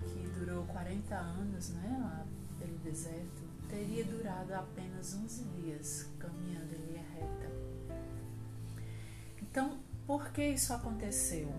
que 0.00 0.28
durou 0.30 0.64
40 0.64 1.14
anos 1.14 1.68
né, 1.70 1.96
lá 2.00 2.26
pelo 2.58 2.76
deserto, 2.78 3.42
teria 3.68 4.04
durado 4.04 4.52
apenas 4.54 5.14
11 5.14 5.44
dias 5.60 6.08
caminhando 6.18 6.74
em 6.74 6.86
linha 6.86 7.04
reta. 7.14 7.52
Então, 9.40 9.78
por 10.06 10.30
que 10.32 10.42
isso 10.42 10.72
aconteceu? 10.72 11.52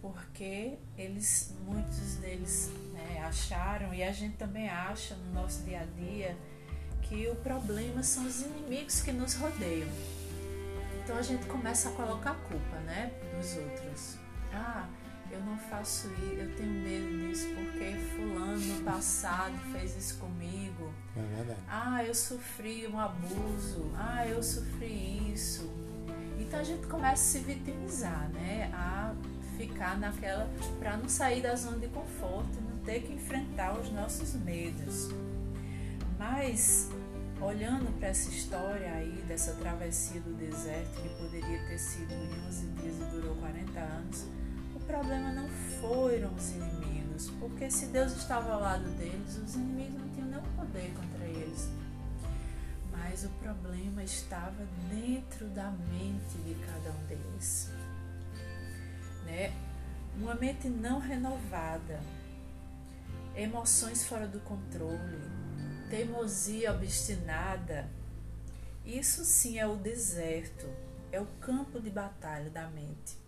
porque 0.00 0.78
eles, 0.96 1.54
muitos 1.64 2.16
deles 2.16 2.70
né, 2.92 3.20
acharam, 3.24 3.92
e 3.92 4.02
a 4.02 4.12
gente 4.12 4.36
também 4.36 4.68
acha 4.68 5.14
no 5.16 5.32
nosso 5.32 5.62
dia 5.64 5.80
a 5.80 5.84
dia, 5.84 6.36
que 7.02 7.28
o 7.28 7.34
problema 7.36 8.02
são 8.02 8.26
os 8.26 8.42
inimigos 8.42 9.00
que 9.00 9.12
nos 9.12 9.34
rodeiam. 9.34 9.88
Então 11.08 11.16
a 11.16 11.22
gente 11.22 11.46
começa 11.46 11.88
a 11.88 11.92
colocar 11.92 12.32
a 12.32 12.34
culpa 12.34 12.76
né, 12.84 13.10
dos 13.34 13.56
outros. 13.56 14.18
Ah, 14.52 14.86
eu 15.30 15.40
não 15.40 15.56
faço 15.56 16.06
isso, 16.08 16.34
eu 16.34 16.54
tenho 16.54 16.68
medo 16.68 17.18
disso 17.26 17.46
porque 17.54 17.94
fulano 18.14 18.58
no 18.58 18.84
passado 18.84 19.56
fez 19.72 19.96
isso 19.96 20.18
comigo. 20.18 20.92
É. 21.16 21.56
Ah, 21.66 22.04
eu 22.04 22.14
sofri 22.14 22.86
um 22.86 23.00
abuso. 23.00 23.90
Ah, 23.96 24.26
eu 24.28 24.42
sofri 24.42 25.32
isso. 25.32 25.72
Então 26.38 26.60
a 26.60 26.62
gente 26.62 26.86
começa 26.86 27.14
a 27.14 27.16
se 27.16 27.38
vitimizar, 27.38 28.28
né? 28.28 28.70
A 28.74 29.14
ficar 29.56 29.98
naquela 29.98 30.46
para 30.78 30.98
não 30.98 31.08
sair 31.08 31.40
da 31.40 31.56
zona 31.56 31.78
de 31.78 31.88
conforto, 31.88 32.60
não 32.60 32.84
ter 32.84 33.00
que 33.00 33.14
enfrentar 33.14 33.80
os 33.80 33.90
nossos 33.90 34.34
medos. 34.34 35.08
Mas 36.18 36.90
olhando 37.40 37.96
para 37.98 38.08
essa 38.08 38.28
história 38.30 38.92
aí 38.92 39.24
dessa 39.26 39.54
travessia 39.54 40.20
do 40.20 40.34
deserto 40.34 41.00
que 41.00 41.08
poderia 41.16 41.58
ter 41.66 41.78
sido 41.78 42.12
em 42.12 42.46
11 42.48 42.66
dias 42.80 42.96
e 42.96 43.04
durou 43.16 43.34
40 43.36 43.80
anos, 43.80 44.26
o 44.74 44.80
problema 44.80 45.32
não 45.32 45.48
foram 45.80 46.34
os 46.34 46.50
inimigos, 46.50 47.30
porque 47.38 47.70
se 47.70 47.86
Deus 47.86 48.12
estava 48.12 48.52
ao 48.52 48.60
lado 48.60 48.88
deles, 48.96 49.36
os 49.36 49.54
inimigos 49.54 50.00
não 50.00 50.08
tinham 50.10 50.28
nenhum 50.28 50.42
poder 50.56 50.92
contra 50.94 51.24
eles. 51.26 51.68
Mas 52.90 53.24
o 53.24 53.28
problema 53.42 54.02
estava 54.02 54.66
dentro 54.90 55.46
da 55.48 55.70
mente 55.70 56.38
de 56.44 56.54
cada 56.66 56.90
um 56.90 57.06
deles 57.06 57.70
né? 59.28 59.52
Uma 60.16 60.34
mente 60.34 60.68
não 60.68 60.98
renovada, 60.98 62.00
emoções 63.36 64.04
fora 64.04 64.26
do 64.26 64.40
controle, 64.40 65.20
teimosia 65.88 66.72
obstinada. 66.72 67.88
Isso 68.84 69.24
sim 69.24 69.58
é 69.58 69.66
o 69.66 69.76
deserto, 69.76 70.66
é 71.12 71.20
o 71.20 71.26
campo 71.40 71.80
de 71.80 71.90
batalha 71.90 72.50
da 72.50 72.68
mente. 72.68 73.18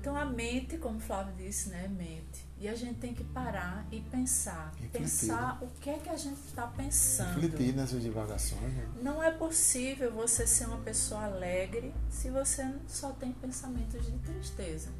Então 0.00 0.16
a 0.16 0.24
mente, 0.24 0.78
como 0.78 0.98
o 0.98 1.00
Flávio 1.00 1.34
disse, 1.36 1.68
né, 1.68 1.86
mente. 1.88 2.44
E 2.58 2.68
a 2.68 2.74
gente 2.74 2.98
tem 2.98 3.14
que 3.14 3.24
parar 3.24 3.86
e 3.90 4.00
pensar. 4.00 4.72
Refletir. 4.74 5.00
Pensar 5.00 5.58
o 5.62 5.68
que 5.80 5.90
é 5.90 5.98
que 5.98 6.08
a 6.08 6.16
gente 6.16 6.40
está 6.40 6.66
pensando. 6.66 7.40
Refletir 7.40 7.74
nessas 7.74 8.02
divagações. 8.02 8.72
Né? 8.72 8.88
Não 9.02 9.22
é 9.22 9.30
possível 9.30 10.12
você 10.12 10.46
ser 10.46 10.66
uma 10.66 10.78
pessoa 10.78 11.24
alegre 11.24 11.94
se 12.10 12.30
você 12.30 12.68
só 12.88 13.10
tem 13.12 13.32
pensamentos 13.32 14.04
de 14.06 14.18
tristeza. 14.18 14.90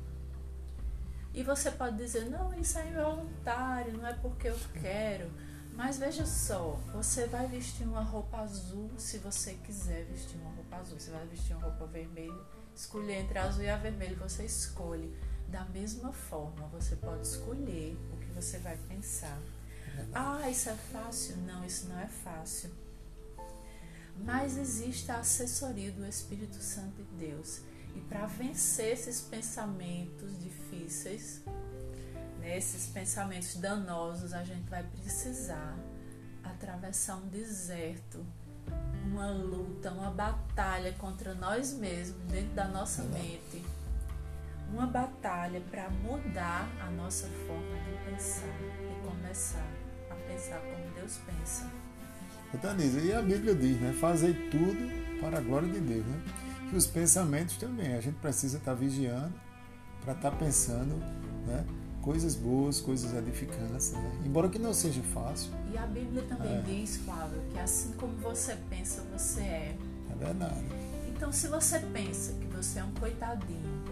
E 1.35 1.43
você 1.43 1.71
pode 1.71 1.97
dizer, 1.97 2.29
não, 2.29 2.53
isso 2.55 2.79
é 2.79 2.89
involuntário, 2.89 3.97
não 3.97 4.07
é 4.07 4.13
porque 4.13 4.49
eu 4.49 4.59
quero. 4.81 5.31
Mas 5.75 5.99
veja 5.99 6.26
só, 6.26 6.79
você 6.93 7.26
vai 7.26 7.47
vestir 7.47 7.85
uma 7.87 8.02
roupa 8.02 8.38
azul 8.38 8.91
se 8.99 9.19
você 9.19 9.55
quiser 9.64 10.05
vestir 10.05 10.37
uma 10.41 10.50
roupa 10.50 10.76
azul. 10.76 10.99
Você 10.99 11.11
vai 11.11 11.26
vestir 11.26 11.57
uma 11.57 11.67
roupa 11.67 11.87
vermelha, 11.87 12.41
escolher 12.75 13.21
entre 13.21 13.38
a 13.38 13.45
azul 13.45 13.64
e 13.64 13.71
a 13.71 13.76
vermelha, 13.76 14.17
você 14.17 14.45
escolhe. 14.45 15.14
Da 15.49 15.64
mesma 15.67 16.12
forma, 16.12 16.67
você 16.69 16.97
pode 16.97 17.26
escolher 17.26 17.97
o 18.12 18.17
que 18.17 18.26
você 18.33 18.59
vai 18.59 18.76
pensar. 18.88 19.38
Ah, 20.14 20.49
isso 20.49 20.71
é 20.71 20.75
fácil? 20.75 21.37
Não, 21.38 21.64
isso 21.64 21.88
não 21.88 21.99
é 21.99 22.07
fácil. 22.07 22.71
Mas 24.17 24.57
existe 24.57 25.11
a 25.11 25.19
assessoria 25.19 25.91
do 25.93 26.07
Espírito 26.07 26.57
Santo 26.57 27.02
de 27.02 27.26
Deus. 27.26 27.61
E 27.95 28.00
para 28.00 28.26
vencer 28.26 28.93
esses 28.93 29.21
pensamentos 29.21 30.38
difíceis, 30.38 31.43
né, 32.43 32.59
esses 32.59 32.87
pensamentos 32.87 33.55
danosos, 33.57 34.33
a 34.33 34.45
gente 34.45 34.69
vai 34.69 34.83
precisar 34.83 35.77
atravessar 36.45 37.17
um 37.17 37.29
deserto 37.29 38.25
uma 39.05 39.31
luta, 39.31 39.91
uma 39.91 40.11
batalha 40.11 40.93
contra 40.93 41.35
nós 41.35 41.73
mesmos 41.75 42.21
dentro 42.31 42.55
da 42.55 42.67
nossa 42.69 43.03
mente. 43.05 43.63
Uma 44.73 44.87
batalha 44.87 45.61
para 45.71 45.91
mudar 45.91 46.67
a 46.81 46.91
nossa 46.91 47.27
forma 47.47 47.77
de 47.85 48.11
pensar 48.11 48.49
e 48.81 49.07
começar 49.07 49.67
a 50.11 50.15
pensar 50.15 50.61
como 50.61 50.95
Deus 50.95 51.19
pensa. 51.27 51.71
Tanisa, 52.61 53.01
e 53.01 53.13
a 53.13 53.23
Bíblia 53.23 53.55
diz, 53.55 53.81
né? 53.81 53.93
Fazei 53.95 54.35
tudo 54.51 55.21
para 55.21 55.39
a 55.39 55.41
glória 55.41 55.69
de 55.69 55.81
Deus, 55.81 56.05
né? 56.07 56.23
E 56.73 56.77
os 56.77 56.87
pensamentos 56.87 57.57
também. 57.57 57.95
A 57.95 58.01
gente 58.01 58.17
precisa 58.17 58.59
estar 58.59 58.75
vigiando 58.75 59.33
para 60.03 60.13
estar 60.13 60.31
pensando, 60.33 60.97
né? 61.47 61.67
Coisas 62.03 62.35
boas, 62.35 62.81
coisas 62.81 63.15
edificantes, 63.15 63.93
né? 63.93 64.13
embora 64.27 64.49
que 64.49 64.59
não 64.59 64.75
seja 64.75 65.01
fácil. 65.15 65.53
E 65.73 65.79
a 65.79 65.87
Bíblia 65.87 66.23
também 66.25 66.57
é. 66.57 66.63
diz, 66.63 66.97
Flávio, 66.97 67.41
que 67.53 67.59
assim 67.61 67.93
como 67.93 68.13
você 68.17 68.57
pensa, 68.69 69.03
você 69.17 69.41
é. 69.41 69.77
É 70.11 70.15
verdade. 70.17 70.65
Então, 71.07 71.31
se 71.31 71.47
você 71.47 71.79
pensa 71.79 72.33
que 72.33 72.47
você 72.49 72.81
é 72.81 72.85
um 72.85 72.93
coitadinho, 72.95 73.85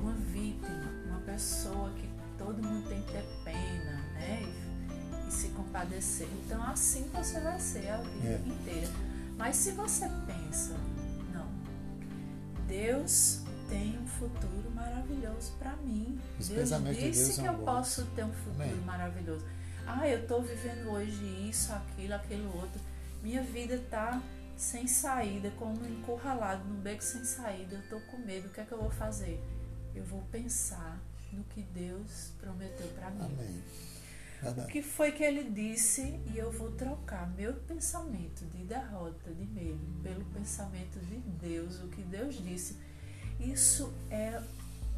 uma 0.00 0.12
vítima, 0.12 0.92
uma 1.08 1.18
pessoa 1.22 1.90
que 1.96 2.08
todo 2.38 2.62
mundo 2.62 2.88
tem 2.88 3.02
que 3.02 3.12
ter 3.12 3.24
pena, 3.44 4.00
né? 4.14 4.42
E, 5.24 5.28
e 5.28 5.32
se 5.32 5.48
compadecer, 5.48 6.28
então 6.44 6.62
assim 6.62 7.10
você 7.12 7.40
vai 7.40 7.58
ser 7.58 7.88
a 7.88 7.96
vida 7.96 8.28
é. 8.28 8.42
inteira. 8.46 8.92
Mas 9.36 9.56
se 9.56 9.72
você 9.72 10.08
pensa, 10.26 10.76
não, 11.34 11.48
Deus 12.68 13.40
tem 13.68 13.98
um 13.98 14.06
futuro 14.06 14.70
maravilhoso 14.74 15.52
para 15.58 15.76
mim. 15.76 16.18
Os 16.38 16.48
Deus 16.48 16.70
disse 16.70 16.96
de 16.96 17.10
Deus 17.10 17.38
que 17.38 17.46
eu 17.46 17.52
bons. 17.54 17.64
posso 17.64 18.06
ter 18.06 18.24
um 18.24 18.32
futuro 18.32 18.62
Amém. 18.62 18.80
maravilhoso. 18.80 19.44
Ah, 19.86 20.06
eu 20.06 20.20
estou 20.20 20.42
vivendo 20.42 20.90
hoje 20.90 21.48
isso, 21.48 21.72
aquilo, 21.72 22.14
aquilo 22.14 22.56
outro. 22.56 22.80
Minha 23.22 23.42
vida 23.42 23.74
está 23.74 24.20
sem 24.56 24.86
saída, 24.86 25.50
como 25.52 25.84
encurralado 25.86 26.64
num 26.64 26.80
beco 26.80 27.02
sem 27.02 27.24
saída. 27.24 27.76
Eu 27.76 27.80
estou 27.80 28.00
com 28.02 28.18
medo. 28.18 28.48
O 28.48 28.50
que 28.50 28.60
é 28.60 28.64
que 28.64 28.72
eu 28.72 28.78
vou 28.78 28.90
fazer? 28.90 29.42
Eu 29.94 30.04
vou 30.04 30.22
pensar 30.30 31.00
no 31.32 31.42
que 31.44 31.62
Deus 31.62 32.32
prometeu 32.40 32.86
para 32.88 33.10
mim. 33.10 33.24
Amém. 33.24 34.64
O 34.64 34.66
que 34.68 34.82
foi 34.82 35.10
que 35.10 35.24
ele 35.24 35.50
disse 35.50 36.20
e 36.32 36.38
eu 36.38 36.52
vou 36.52 36.70
trocar 36.72 37.28
meu 37.34 37.54
pensamento 37.54 38.44
de 38.46 38.64
derrota, 38.64 39.32
de 39.32 39.44
medo, 39.46 39.80
pelo 40.02 40.24
pensamento 40.26 41.00
de 41.00 41.16
Deus, 41.16 41.82
o 41.82 41.88
que 41.88 42.02
Deus 42.02 42.36
disse. 42.36 42.76
Isso 43.40 43.92
é 44.10 44.40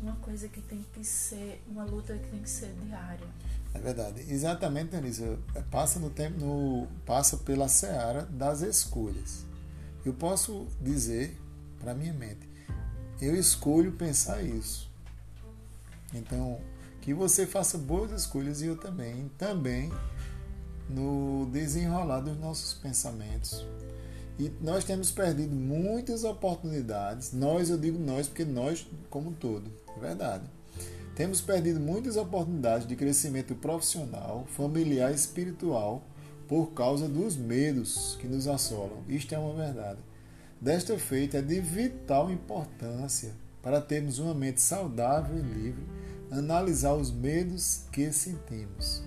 uma 0.02 0.16
coisa 0.16 0.48
que 0.48 0.60
tem 0.62 0.84
que 0.94 1.04
ser, 1.04 1.62
uma 1.68 1.84
luta 1.84 2.16
que 2.16 2.28
tem 2.28 2.40
que 2.40 2.50
ser 2.50 2.72
diária. 2.86 3.26
É 3.74 3.78
verdade. 3.78 4.24
Exatamente, 4.32 4.90
Denise. 4.90 5.38
Passa 5.70 6.00
no 6.00 6.10
tempo, 6.10 6.40
no, 6.40 6.88
passa 7.04 7.36
pela 7.36 7.68
seara 7.68 8.22
das 8.22 8.62
escolhas. 8.62 9.44
Eu 10.04 10.14
posso 10.14 10.66
dizer 10.80 11.38
para 11.78 11.94
minha 11.94 12.12
mente, 12.12 12.48
eu 13.20 13.34
escolho 13.34 13.92
pensar 13.92 14.42
isso. 14.42 14.90
Então, 16.12 16.60
que 17.00 17.14
você 17.14 17.46
faça 17.46 17.78
boas 17.78 18.10
escolhas 18.12 18.60
e 18.60 18.66
eu 18.66 18.76
também, 18.76 19.30
também 19.38 19.90
no 20.88 21.48
desenrolar 21.52 22.20
dos 22.20 22.38
nossos 22.38 22.74
pensamentos. 22.74 23.64
E 24.40 24.50
nós 24.62 24.84
temos 24.84 25.10
perdido 25.10 25.54
muitas 25.54 26.24
oportunidades. 26.24 27.30
Nós, 27.34 27.68
eu 27.68 27.76
digo 27.76 27.98
nós, 27.98 28.26
porque 28.26 28.42
nós 28.42 28.88
como 29.10 29.28
um 29.28 29.32
todo, 29.34 29.70
é 29.94 30.00
verdade. 30.00 30.44
Temos 31.14 31.42
perdido 31.42 31.78
muitas 31.78 32.16
oportunidades 32.16 32.88
de 32.88 32.96
crescimento 32.96 33.54
profissional, 33.54 34.46
familiar 34.56 35.12
e 35.12 35.14
espiritual 35.14 36.02
por 36.48 36.68
causa 36.68 37.06
dos 37.06 37.36
medos 37.36 38.16
que 38.18 38.26
nos 38.26 38.48
assolam. 38.48 39.04
Isto 39.06 39.34
é 39.34 39.38
uma 39.38 39.52
verdade. 39.52 39.98
Desta 40.58 40.98
feita 40.98 41.36
é 41.36 41.42
de 41.42 41.60
vital 41.60 42.30
importância 42.30 43.34
para 43.60 43.78
termos 43.78 44.18
uma 44.18 44.32
mente 44.32 44.62
saudável 44.62 45.36
e 45.36 45.42
livre, 45.42 45.84
analisar 46.30 46.94
os 46.94 47.10
medos 47.10 47.82
que 47.92 48.10
sentimos. 48.10 49.02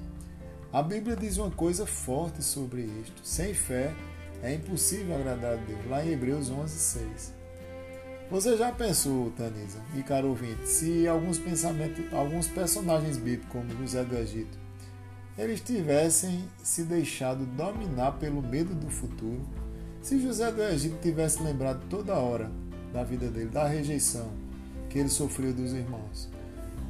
A 0.72 0.84
Bíblia 0.84 1.16
diz 1.16 1.38
uma 1.38 1.50
coisa 1.50 1.88
forte 1.88 2.44
sobre 2.44 2.84
isto: 2.84 3.20
sem 3.24 3.56
fé 3.56 3.96
é 4.44 4.54
impossível 4.54 5.16
agradar 5.16 5.54
a 5.54 5.56
Deus, 5.56 5.80
lá 5.90 6.06
em 6.06 6.12
Hebreus 6.12 6.52
11, 6.52 6.78
6. 6.78 7.34
Você 8.30 8.58
já 8.58 8.72
pensou, 8.72 9.32
Tanisa 9.32 9.80
e 9.96 10.04
caro 10.04 10.30
ouvinte, 10.30 10.68
se 10.68 11.08
alguns 11.08 11.40
pensamentos, 11.40 12.04
alguns 12.12 12.48
personagens 12.48 13.18
bíblicos, 13.18 13.52
como 13.52 13.70
José 13.78 14.04
do 14.04 14.18
Egito, 14.18 14.58
eles 15.38 15.62
tivessem 15.62 16.44
se 16.62 16.84
deixado 16.84 17.46
dominar 17.46 18.14
pelo 18.14 18.42
medo 18.42 18.76
do 18.76 18.90
futuro? 18.90 19.42
Se 20.02 20.20
José 20.20 20.52
do 20.52 20.62
Egito 20.62 20.98
tivesse 21.02 21.42
lembrado 21.42 21.86
toda 21.90 22.16
hora 22.16 22.52
da 22.92 23.04
vida 23.04 23.28
dele, 23.30 23.50
da 23.50 23.68
rejeição 23.68 24.30
que 24.90 25.00
ele 25.00 25.10
sofreu 25.10 25.54
dos 25.54 25.72
irmãos, 25.72 26.30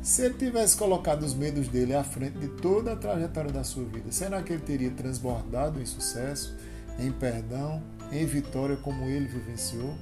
se 0.01 0.23
ele 0.23 0.33
tivesse 0.33 0.75
colocado 0.75 1.23
os 1.23 1.33
medos 1.33 1.67
dele 1.67 1.93
à 1.93 2.03
frente 2.03 2.37
de 2.37 2.47
toda 2.47 2.93
a 2.93 2.95
trajetória 2.95 3.51
da 3.51 3.63
sua 3.63 3.85
vida, 3.85 4.11
será 4.11 4.41
que 4.41 4.51
ele 4.51 4.61
teria 4.61 4.91
transbordado 4.91 5.79
em 5.79 5.85
sucesso, 5.85 6.55
em 6.99 7.11
perdão, 7.11 7.81
em 8.11 8.25
vitória 8.25 8.75
como 8.77 9.05
ele 9.05 9.27
vivenciou? 9.27 9.95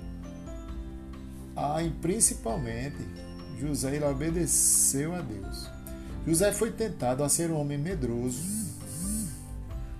Ah, 1.56 1.82
e 1.84 1.90
principalmente, 1.90 2.98
José 3.60 3.96
ele 3.96 4.06
obedeceu 4.06 5.14
a 5.14 5.22
Deus. 5.22 5.70
José 6.26 6.52
foi 6.52 6.72
tentado 6.72 7.24
a 7.24 7.30
ser 7.30 7.52
um 7.52 7.60
homem 7.60 7.78
medroso, 7.78 8.42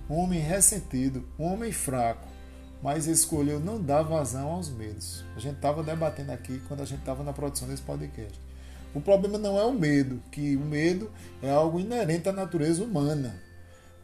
um 0.08 0.16
homem 0.16 0.40
ressentido, 0.40 1.24
um 1.38 1.44
homem 1.44 1.72
fraco, 1.72 2.28
mas 2.82 3.06
escolheu 3.06 3.60
não 3.60 3.80
dar 3.80 4.02
vazão 4.02 4.50
aos 4.50 4.68
medos. 4.68 5.24
A 5.36 5.40
gente 5.40 5.56
estava 5.56 5.82
debatendo 5.82 6.32
aqui 6.32 6.60
quando 6.68 6.82
a 6.82 6.84
gente 6.84 7.00
estava 7.00 7.22
na 7.22 7.32
produção 7.32 7.68
desse 7.68 7.82
podcast. 7.82 8.38
O 8.94 9.00
problema 9.00 9.38
não 9.38 9.58
é 9.58 9.64
o 9.64 9.72
medo, 9.72 10.22
que 10.30 10.56
o 10.56 10.60
medo 10.60 11.10
é 11.42 11.50
algo 11.50 11.80
inerente 11.80 12.28
à 12.28 12.32
natureza 12.32 12.84
humana. 12.84 13.34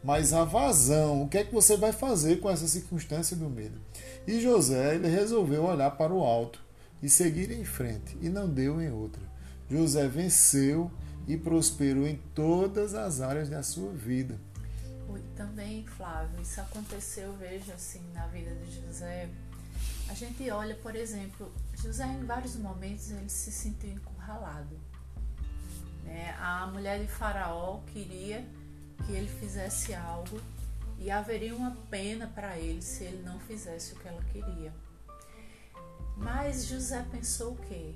Mas 0.03 0.31
a 0.31 0.45
vazão, 0.45 1.23
o 1.23 1.27
que 1.27 1.37
é 1.37 1.43
que 1.43 1.53
você 1.53 1.75
vai 1.75 1.91
fazer 1.91 2.37
com 2.37 2.49
essa 2.49 2.67
circunstância 2.67 3.35
do 3.35 3.49
medo? 3.49 3.79
E 4.25 4.39
José 4.39 4.95
ele 4.95 5.07
resolveu 5.07 5.65
olhar 5.65 5.91
para 5.91 6.13
o 6.13 6.23
alto 6.23 6.63
e 7.01 7.09
seguir 7.09 7.51
em 7.51 7.65
frente, 7.65 8.17
e 8.21 8.29
não 8.29 8.49
deu 8.49 8.81
em 8.81 8.91
outra. 8.91 9.21
José 9.69 10.07
venceu 10.07 10.89
e 11.27 11.37
prosperou 11.37 12.07
em 12.07 12.15
todas 12.33 12.93
as 12.93 13.21
áreas 13.21 13.49
da 13.49 13.61
sua 13.61 13.91
vida. 13.91 14.39
Também, 15.35 15.85
Flávio, 15.85 16.41
isso 16.41 16.59
aconteceu, 16.59 17.33
veja 17.39 17.73
assim, 17.73 18.01
na 18.13 18.27
vida 18.27 18.53
de 18.55 18.81
José. 18.81 19.29
A 20.09 20.13
gente 20.13 20.49
olha, 20.51 20.75
por 20.75 20.93
exemplo, 20.95 21.49
José 21.81 22.05
em 22.05 22.25
vários 22.25 22.57
momentos 22.57 23.09
ele 23.09 23.29
se 23.29 23.49
sentiu 23.49 23.89
encurralado. 23.89 24.77
Né? 26.03 26.35
A 26.41 26.67
mulher 26.67 26.99
de 26.99 27.07
Faraó 27.07 27.79
queria 27.93 28.45
que 29.05 29.11
ele 29.13 29.27
fizesse 29.27 29.93
algo 29.93 30.39
e 30.97 31.09
haveria 31.09 31.55
uma 31.55 31.71
pena 31.89 32.27
para 32.27 32.57
ele 32.57 32.81
se 32.81 33.03
ele 33.03 33.23
não 33.23 33.39
fizesse 33.39 33.93
o 33.93 33.95
que 33.97 34.07
ela 34.07 34.21
queria. 34.31 34.73
Mas 36.17 36.65
José 36.65 37.05
pensou 37.09 37.53
o 37.53 37.57
quê? 37.57 37.95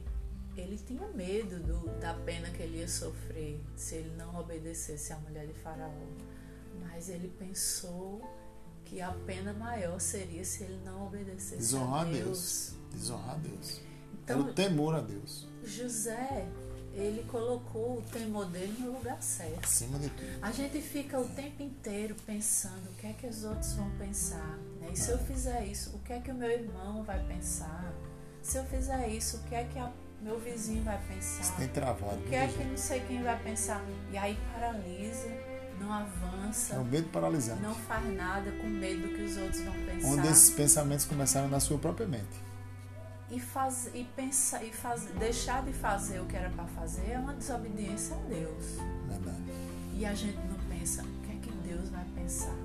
Ele 0.56 0.78
tinha 0.78 1.06
medo 1.10 1.60
do, 1.60 2.00
da 2.00 2.14
pena 2.14 2.50
que 2.50 2.62
ele 2.62 2.78
ia 2.78 2.88
sofrer 2.88 3.60
se 3.76 3.96
ele 3.96 4.16
não 4.16 4.40
obedecesse 4.40 5.12
à 5.12 5.18
mulher 5.18 5.48
de 5.48 5.54
Faraó. 5.54 5.92
Mas 6.80 7.10
ele 7.10 7.28
pensou 7.40 8.22
que 8.86 9.02
a 9.02 9.12
pena 9.26 9.52
maior 9.52 10.00
seria 10.00 10.46
se 10.46 10.64
ele 10.64 10.80
não 10.86 11.08
obedecesse 11.08 11.58
Desonrar 11.58 12.02
a 12.02 12.04
Deus. 12.06 12.24
Deus. 12.24 12.74
Desonrar 12.94 13.32
a 13.32 13.40
Deus. 13.40 13.82
Então, 14.24 14.42
Era 14.42 14.50
o 14.50 14.54
temor 14.54 14.96
a 14.96 15.02
Deus. 15.02 15.48
José, 15.66 16.48
ele 16.94 17.24
colocou 17.24 17.98
o 17.98 18.02
temor 18.12 18.46
dele 18.46 18.76
no 18.80 18.94
lugar 18.94 19.22
certo. 19.22 19.64
Acima 19.64 19.98
de 20.00 20.10
tudo. 20.10 20.40
A 20.42 20.52
gente 20.52 20.82
fica 20.82 21.20
o 21.20 21.28
tempo 21.30 21.64
inteiro 21.64 22.16
pensando 22.26 22.90
o 22.92 22.94
que 22.96 23.08
é 23.08 23.14
que 23.14 23.28
os 23.28 23.44
outros 23.44 23.74
vão 23.74 23.90
pensar. 23.98 24.58
Né? 24.80 24.92
E 24.94 24.98
se 24.98 25.10
eu 25.10 25.18
fizer 25.18 25.66
isso, 25.66 25.96
o 25.96 26.00
que 26.00 26.14
é 26.14 26.20
que 26.20 26.32
o 26.32 26.36
meu 26.36 26.50
irmão 26.50 27.04
vai 27.04 27.22
pensar? 27.26 27.94
se 28.44 28.58
eu 28.58 28.66
fizer 28.66 29.08
isso, 29.08 29.38
o 29.38 29.40
que 29.44 29.56
é 29.56 29.64
que 29.64 29.80
a, 29.80 29.90
meu 30.22 30.38
vizinho 30.38 30.84
vai 30.84 31.00
pensar? 31.08 31.44
Você 31.44 31.54
tem 31.58 31.68
travado. 31.70 32.18
O 32.18 32.24
que 32.24 32.36
é 32.36 32.48
que 32.48 32.64
não 32.64 32.78
sei 32.78 33.00
quem 33.00 33.24
vai 33.24 33.42
pensar? 33.42 33.82
E 34.12 34.18
aí 34.18 34.38
paralisa, 34.54 35.30
não 35.80 35.92
avança. 35.92 36.76
É 36.76 36.80
o 36.80 36.84
medo 36.84 37.10
paralisante. 37.10 37.62
Não 37.62 37.74
faz 37.74 38.06
nada 38.14 38.52
com 38.52 38.68
medo 38.68 39.08
do 39.08 39.16
que 39.16 39.24
os 39.24 39.38
outros 39.38 39.62
vão 39.62 39.74
pensar. 39.86 40.08
Onde 40.10 40.28
esses 40.28 40.50
pensamentos 40.50 41.06
começaram 41.06 41.48
na 41.48 41.60
sua 41.60 41.78
própria 41.78 42.06
mente. 42.06 42.44
E, 43.34 43.40
faz, 43.40 43.90
e, 43.96 44.04
pensar, 44.16 44.64
e 44.64 44.72
faz, 44.72 45.06
deixar 45.18 45.64
de 45.64 45.74
fazer 45.74 46.20
o 46.20 46.26
que 46.26 46.36
era 46.36 46.52
para 46.52 46.66
fazer 46.66 47.10
é 47.10 47.18
uma 47.18 47.34
desobediência 47.34 48.16
a 48.16 48.20
Deus. 48.30 48.78
Verdade. 49.08 49.42
E 49.96 50.06
a 50.06 50.14
gente 50.14 50.38
não 50.38 50.60
pensa 50.70 51.02
o 51.02 51.22
que 51.26 51.32
é 51.32 51.36
que 51.42 51.52
Deus 51.68 51.90
vai 51.90 52.06
pensar. 52.14 52.56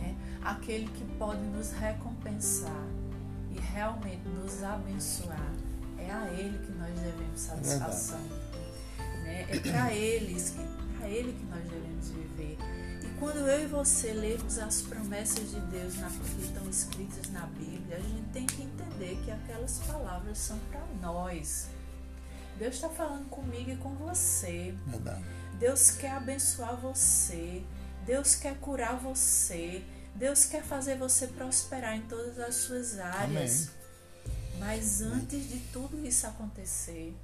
É, 0.00 0.14
aquele 0.44 0.86
que 0.86 1.04
pode 1.18 1.40
nos 1.40 1.72
recompensar 1.72 2.86
e 3.50 3.58
realmente 3.58 4.28
nos 4.28 4.62
abençoar, 4.62 5.52
é 5.98 6.08
a 6.08 6.30
Ele 6.30 6.58
que 6.64 6.72
nós 6.72 6.94
devemos 7.00 7.40
satisfação. 7.40 8.20
É, 8.98 9.22
né? 9.22 9.46
é 9.50 9.58
para 9.58 9.92
eles 9.92 10.50
que 10.50 10.96
para 10.96 11.08
Ele 11.08 11.32
que 11.32 11.44
nós 11.46 11.62
devemos 11.64 12.10
viver. 12.10 12.58
E 13.02 13.18
quando 13.18 13.38
eu 13.38 13.64
e 13.64 13.66
você 13.66 14.12
lemos 14.12 14.58
as 14.58 14.82
promessas 14.82 15.50
de 15.50 15.60
Deus 15.62 15.96
na, 15.98 16.08
que 16.10 16.42
estão 16.42 16.68
escritas 16.70 17.28
na 17.32 17.46
Bíblia, 17.46 17.96
a 17.96 18.00
gente 18.00 18.28
tem 18.32 18.46
que 18.46 18.62
entender 18.62 18.79
que 19.06 19.30
aquelas 19.30 19.78
palavras 19.80 20.38
são 20.38 20.58
para 20.70 20.84
nós. 21.00 21.68
Deus 22.58 22.74
está 22.74 22.88
falando 22.88 23.28
comigo 23.28 23.70
e 23.70 23.76
com 23.76 23.94
você. 23.96 24.74
Verdade. 24.86 25.24
Deus 25.58 25.90
quer 25.90 26.12
abençoar 26.12 26.76
você. 26.76 27.62
Deus 28.04 28.34
quer 28.34 28.58
curar 28.58 28.96
você. 28.96 29.84
Deus 30.14 30.44
quer 30.44 30.62
fazer 30.62 30.96
você 30.96 31.26
prosperar 31.26 31.96
em 31.96 32.02
todas 32.02 32.38
as 32.38 32.56
suas 32.56 32.98
áreas. 32.98 33.68
Amém. 33.68 33.80
Mas 34.58 35.00
antes 35.00 35.48
de 35.48 35.58
tudo 35.72 36.06
isso 36.06 36.26
acontecer, 36.26 37.16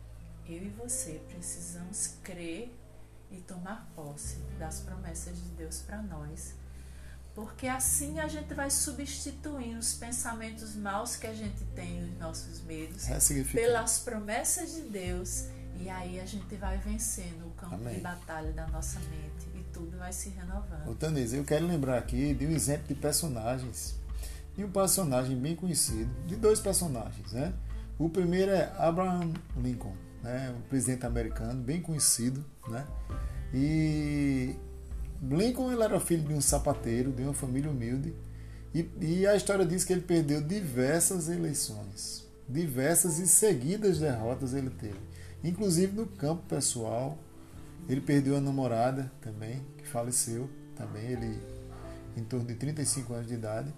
eu 0.47 0.63
e 0.63 0.71
você 0.71 1.21
precisamos 1.29 2.15
crer 2.23 2.75
e 3.31 3.37
tomar 3.41 3.91
posse 3.95 4.37
das 4.59 4.81
promessas 4.81 5.37
de 5.37 5.51
Deus 5.51 5.81
para 5.81 6.01
nós. 6.03 6.55
Porque 7.37 7.69
assim 7.69 8.19
a 8.19 8.27
gente 8.27 8.53
vai 8.55 8.71
substituindo 8.71 9.79
os 9.79 9.93
pensamentos 9.93 10.75
maus 10.75 11.15
que 11.15 11.29
a 11.29 11.35
gente 11.35 11.63
tem, 11.75 12.03
os 12.03 12.19
nossos 12.19 12.63
medos, 12.63 13.09
é 13.09 13.45
pelas 13.53 14.01
promessas 14.01 14.75
de 14.75 14.81
Deus. 14.81 15.45
E 15.79 15.89
aí 15.89 16.19
a 16.19 16.25
gente 16.25 16.57
vai 16.57 16.79
vencendo 16.79 17.47
o 17.47 17.51
campo 17.51 17.75
Amém. 17.75 17.97
de 17.97 18.01
batalha 18.01 18.51
da 18.53 18.67
nossa 18.69 18.99
mente 18.99 19.47
e 19.55 19.63
tudo 19.73 19.99
vai 19.99 20.13
se 20.13 20.31
renovando. 20.31 20.89
Ô 20.89 20.95
Tanise, 20.95 21.37
eu 21.37 21.45
quero 21.45 21.67
lembrar 21.67 21.99
aqui 21.99 22.35
de 22.35 22.47
um 22.47 22.51
exemplo 22.51 22.89
de 22.89 22.95
personagens. 22.95 23.95
E 24.57 24.65
um 24.65 24.71
personagem 24.71 25.39
bem 25.39 25.55
conhecido, 25.55 26.11
de 26.27 26.35
dois 26.35 26.59
personagens, 26.59 27.33
né? 27.33 27.53
O 27.99 28.09
primeiro 28.09 28.51
é 28.51 28.73
Abraham 28.79 29.35
Lincoln 29.55 29.95
né, 30.27 30.55
um 30.57 30.61
presidente 30.63 31.07
americano 31.07 31.63
bem 31.63 31.81
conhecido, 31.81 32.45
né? 32.69 32.85
E 33.55 34.57
Lincoln 35.23 35.73
ele 35.73 35.83
era 35.83 35.99
filho 35.99 36.23
de 36.23 36.35
um 36.35 36.41
sapateiro, 36.41 37.13
de 37.13 37.23
uma 37.23 37.35
família 37.35 37.71
humilde, 37.71 38.15
e, 38.75 38.89
e 39.01 39.27
a 39.27 39.35
história 39.35 39.65
diz 39.65 39.85
que 39.85 39.93
ele 39.93 40.03
perdeu 40.03 40.41
diversas 40.43 41.29
eleições, 41.29 42.27
diversas 42.49 43.19
e 43.19 43.27
seguidas 43.27 43.99
derrotas 43.99 44.53
ele 44.53 44.71
teve, 44.71 45.01
inclusive 45.43 45.93
no 45.93 46.07
campo 46.07 46.43
pessoal. 46.47 47.19
Ele 47.89 48.01
perdeu 48.01 48.37
a 48.37 48.41
namorada 48.41 49.13
também, 49.21 49.63
que 49.79 49.87
faleceu 49.87 50.51
também, 50.75 51.07
ele 51.07 51.41
em 52.17 52.25
torno 52.25 52.47
de 52.47 52.55
35 52.55 53.15
anos 53.15 53.27
de 53.29 53.35
idade. 53.35 53.73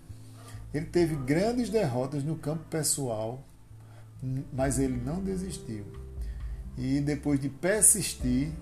Ele 0.73 0.87
teve 0.87 1.17
grandes 1.17 1.69
derrotas 1.69 2.23
no 2.23 2.37
campo 2.37 2.65
pessoal, 2.71 3.45
mas 4.53 4.79
ele 4.79 4.97
não 4.97 5.23
desistiu. 5.23 5.85
E 6.77 7.01
depois 7.01 7.41
de 7.41 7.49
persistir, 7.49 8.53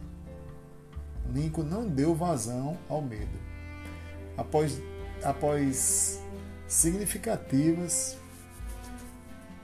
Lincoln 1.32 1.64
não 1.64 1.86
deu 1.86 2.14
vazão 2.14 2.76
ao 2.88 3.02
medo. 3.02 3.38
Após, 4.36 4.80
após 5.22 6.20
significativas 6.66 8.16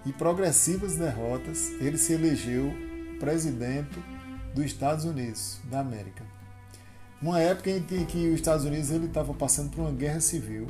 e 0.05 0.13
progressivas 0.13 0.97
derrotas, 0.97 1.71
ele 1.81 1.99
se 1.99 2.13
elegeu 2.13 2.73
presidente 3.19 4.03
dos 4.55 4.65
Estados 4.65 5.05
Unidos 5.05 5.61
da 5.65 5.81
América. 5.81 6.25
Uma 7.21 7.41
época 7.41 7.71
em 7.71 7.83
que 7.83 8.29
os 8.29 8.35
Estados 8.35 8.65
Unidos 8.65 8.91
ele 8.91 9.07
estava 9.07 9.33
passando 9.33 9.71
por 9.71 9.83
uma 9.83 9.93
guerra 9.93 10.21
civil 10.21 10.67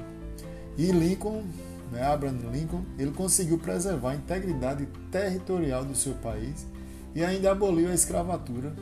e 0.76 0.90
Lincoln, 0.90 1.44
né, 1.90 2.02
Abraham 2.02 2.50
Lincoln, 2.52 2.84
ele 2.98 3.10
conseguiu 3.10 3.58
preservar 3.58 4.10
a 4.10 4.14
integridade 4.16 4.86
territorial 5.10 5.84
do 5.84 5.94
seu 5.94 6.14
país 6.14 6.66
e 7.14 7.24
ainda 7.24 7.52
aboliu 7.52 7.90
a 7.90 7.94
escravatura 7.94 8.72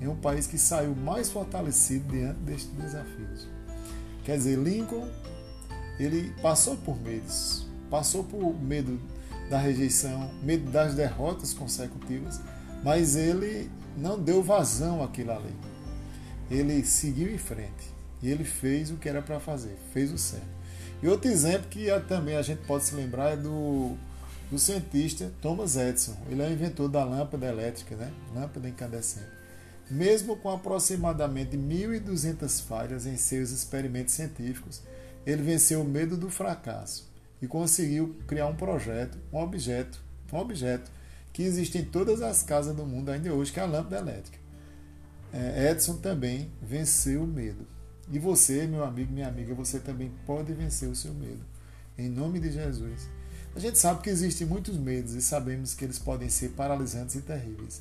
em 0.00 0.08
um 0.08 0.16
país 0.16 0.46
que 0.46 0.58
saiu 0.58 0.94
mais 0.94 1.30
fortalecido 1.30 2.10
diante 2.10 2.40
destes 2.40 2.72
desafios. 2.72 3.48
Quer 4.24 4.36
dizer, 4.36 4.58
Lincoln 4.58 5.08
ele 5.98 6.32
passou 6.40 6.76
por 6.78 6.98
medos, 6.98 7.66
passou 7.90 8.24
por 8.24 8.54
medo 8.58 8.98
da 9.50 9.58
rejeição, 9.58 10.30
medo 10.42 10.70
das 10.70 10.94
derrotas 10.94 11.52
consecutivas, 11.52 12.40
mas 12.82 13.16
ele 13.16 13.70
não 13.98 14.18
deu 14.18 14.42
vazão 14.42 15.02
àquilo 15.02 15.32
ali. 15.32 15.54
Ele 16.50 16.82
seguiu 16.84 17.30
em 17.30 17.38
frente 17.38 17.92
e 18.22 18.30
ele 18.30 18.44
fez 18.44 18.90
o 18.90 18.96
que 18.96 19.08
era 19.08 19.20
para 19.20 19.38
fazer, 19.38 19.76
fez 19.92 20.10
o 20.10 20.16
certo. 20.16 20.60
E 21.02 21.08
outro 21.08 21.30
exemplo 21.30 21.68
que 21.68 21.88
também 22.08 22.36
a 22.36 22.42
gente 22.42 22.62
pode 22.66 22.84
se 22.84 22.94
lembrar 22.94 23.32
é 23.32 23.36
do 23.36 23.96
do 24.50 24.58
cientista 24.58 25.30
Thomas 25.40 25.76
Edison. 25.76 26.16
Ele 26.28 26.42
é 26.42 26.46
o 26.46 26.52
inventor 26.52 26.88
da 26.88 27.04
lâmpada 27.04 27.46
elétrica, 27.46 27.94
né? 27.94 28.10
lâmpada 28.34 28.68
incandescente. 28.68 29.39
Mesmo 29.90 30.36
com 30.36 30.50
aproximadamente 30.50 31.56
1.200 31.56 32.62
falhas 32.62 33.06
em 33.06 33.16
seus 33.16 33.50
experimentos 33.50 34.14
científicos, 34.14 34.82
ele 35.26 35.42
venceu 35.42 35.80
o 35.82 35.84
medo 35.84 36.16
do 36.16 36.30
fracasso 36.30 37.10
e 37.42 37.46
conseguiu 37.46 38.16
criar 38.26 38.46
um 38.46 38.54
projeto, 38.54 39.18
um 39.32 39.38
objeto, 39.38 40.00
um 40.32 40.38
objeto 40.38 40.90
que 41.32 41.42
existe 41.42 41.78
em 41.78 41.84
todas 41.84 42.22
as 42.22 42.42
casas 42.42 42.74
do 42.74 42.86
mundo 42.86 43.10
ainda 43.10 43.32
hoje, 43.32 43.52
que 43.52 43.58
é 43.58 43.62
a 43.62 43.66
lâmpada 43.66 43.98
elétrica. 43.98 44.38
É, 45.32 45.70
Edison 45.70 45.96
também 45.96 46.50
venceu 46.62 47.22
o 47.22 47.26
medo. 47.26 47.66
E 48.12 48.18
você, 48.18 48.66
meu 48.66 48.84
amigo, 48.84 49.12
minha 49.12 49.28
amiga, 49.28 49.54
você 49.54 49.78
também 49.78 50.12
pode 50.26 50.52
vencer 50.52 50.88
o 50.88 50.96
seu 50.96 51.14
medo. 51.14 51.44
Em 51.96 52.08
nome 52.08 52.40
de 52.40 52.50
Jesus. 52.50 53.08
A 53.54 53.58
gente 53.58 53.78
sabe 53.78 54.02
que 54.02 54.10
existem 54.10 54.46
muitos 54.46 54.76
medos 54.76 55.14
e 55.14 55.22
sabemos 55.22 55.74
que 55.74 55.84
eles 55.84 55.98
podem 55.98 56.28
ser 56.28 56.50
paralisantes 56.50 57.16
e 57.16 57.20
terríveis. 57.20 57.80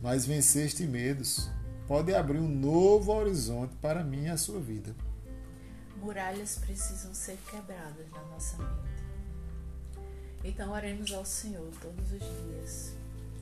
Mas 0.00 0.26
vencer 0.26 0.66
estes 0.66 0.88
medos 0.88 1.50
pode 1.86 2.14
abrir 2.14 2.38
um 2.38 2.48
novo 2.48 3.12
horizonte 3.12 3.74
para 3.76 4.04
mim 4.04 4.24
e 4.24 4.28
a 4.28 4.36
sua 4.36 4.60
vida. 4.60 4.94
Muralhas 5.96 6.56
precisam 6.56 7.14
ser 7.14 7.38
quebradas 7.50 8.10
na 8.10 8.22
nossa 8.24 8.56
mente. 8.58 9.04
Então 10.44 10.72
oremos 10.72 11.12
ao 11.12 11.24
Senhor 11.24 11.70
todos 11.80 12.12
os 12.12 12.20
dias. 12.20 12.94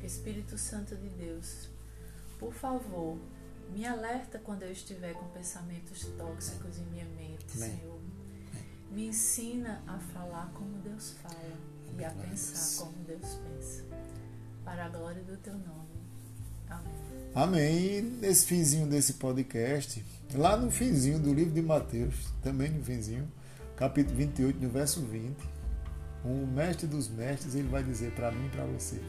Espírito 0.02 0.58
Santo 0.58 0.96
de 0.96 1.08
Deus, 1.08 1.68
por 2.38 2.52
favor, 2.52 3.18
me 3.72 3.86
alerta 3.86 4.38
quando 4.38 4.62
eu 4.62 4.72
estiver 4.72 5.14
com 5.14 5.28
pensamentos 5.28 6.04
tóxicos 6.18 6.78
em 6.78 6.84
minha 6.86 7.04
mente, 7.04 7.46
Amém. 7.54 7.76
Senhor 7.78 8.02
me 8.92 9.06
ensina 9.06 9.82
a 9.86 9.98
falar 9.98 10.52
como 10.52 10.78
Deus 10.82 11.12
fala 11.22 11.58
e 11.98 12.04
a 12.04 12.10
pensar 12.10 12.84
como 12.84 13.04
Deus 13.04 13.38
pensa. 13.42 13.84
Para 14.64 14.84
a 14.84 14.88
glória 14.90 15.22
do 15.24 15.36
teu 15.38 15.54
nome. 15.54 16.01
Amém. 17.34 17.98
E 17.98 18.02
nesse 18.02 18.46
finzinho 18.46 18.86
desse 18.86 19.14
podcast, 19.14 20.04
lá 20.34 20.56
no 20.56 20.70
finzinho 20.70 21.18
do 21.18 21.32
livro 21.32 21.52
de 21.52 21.62
Mateus, 21.62 22.14
também 22.42 22.70
no 22.70 22.82
finzinho, 22.84 23.26
capítulo 23.76 24.16
28, 24.16 24.62
no 24.62 24.68
verso 24.68 25.00
20, 25.00 25.36
o 26.24 26.46
mestre 26.46 26.86
dos 26.86 27.08
mestres, 27.08 27.54
ele 27.54 27.68
vai 27.68 27.82
dizer 27.82 28.12
para 28.12 28.30
mim 28.30 28.46
e 28.46 28.50
para 28.50 28.64
você: 28.64 29.00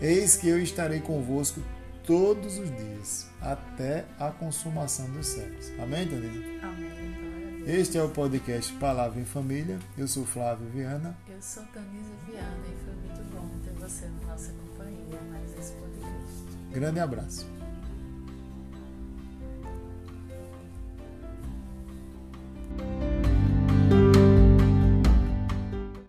Eis 0.00 0.36
que 0.36 0.48
eu 0.48 0.62
estarei 0.62 1.00
convosco 1.00 1.60
todos 2.06 2.58
os 2.58 2.70
dias, 2.70 3.26
até 3.40 4.04
a 4.18 4.30
consumação 4.30 5.10
dos 5.10 5.26
séculos. 5.26 5.70
Amém, 5.80 6.06
Tanisa? 6.06 6.44
Amém. 6.62 7.64
Este 7.66 7.96
é 7.96 8.02
o 8.02 8.10
podcast 8.10 8.70
Palavra 8.74 9.18
em 9.18 9.24
Família. 9.24 9.78
Eu 9.96 10.06
sou 10.06 10.26
Flávio 10.26 10.68
Viana. 10.68 11.16
Eu 11.26 11.40
sou 11.40 11.62
Tanisa 11.72 12.12
Viana 12.26 12.66
e 12.66 12.84
foi 12.84 12.94
muito 12.94 13.34
bom 13.34 13.48
ter 13.64 13.72
você 13.80 14.06
na 14.06 14.32
nossa 14.32 14.52
companhia 14.52 15.16
podcast. 15.16 15.43
Grande 16.74 16.98
abraço. 16.98 17.46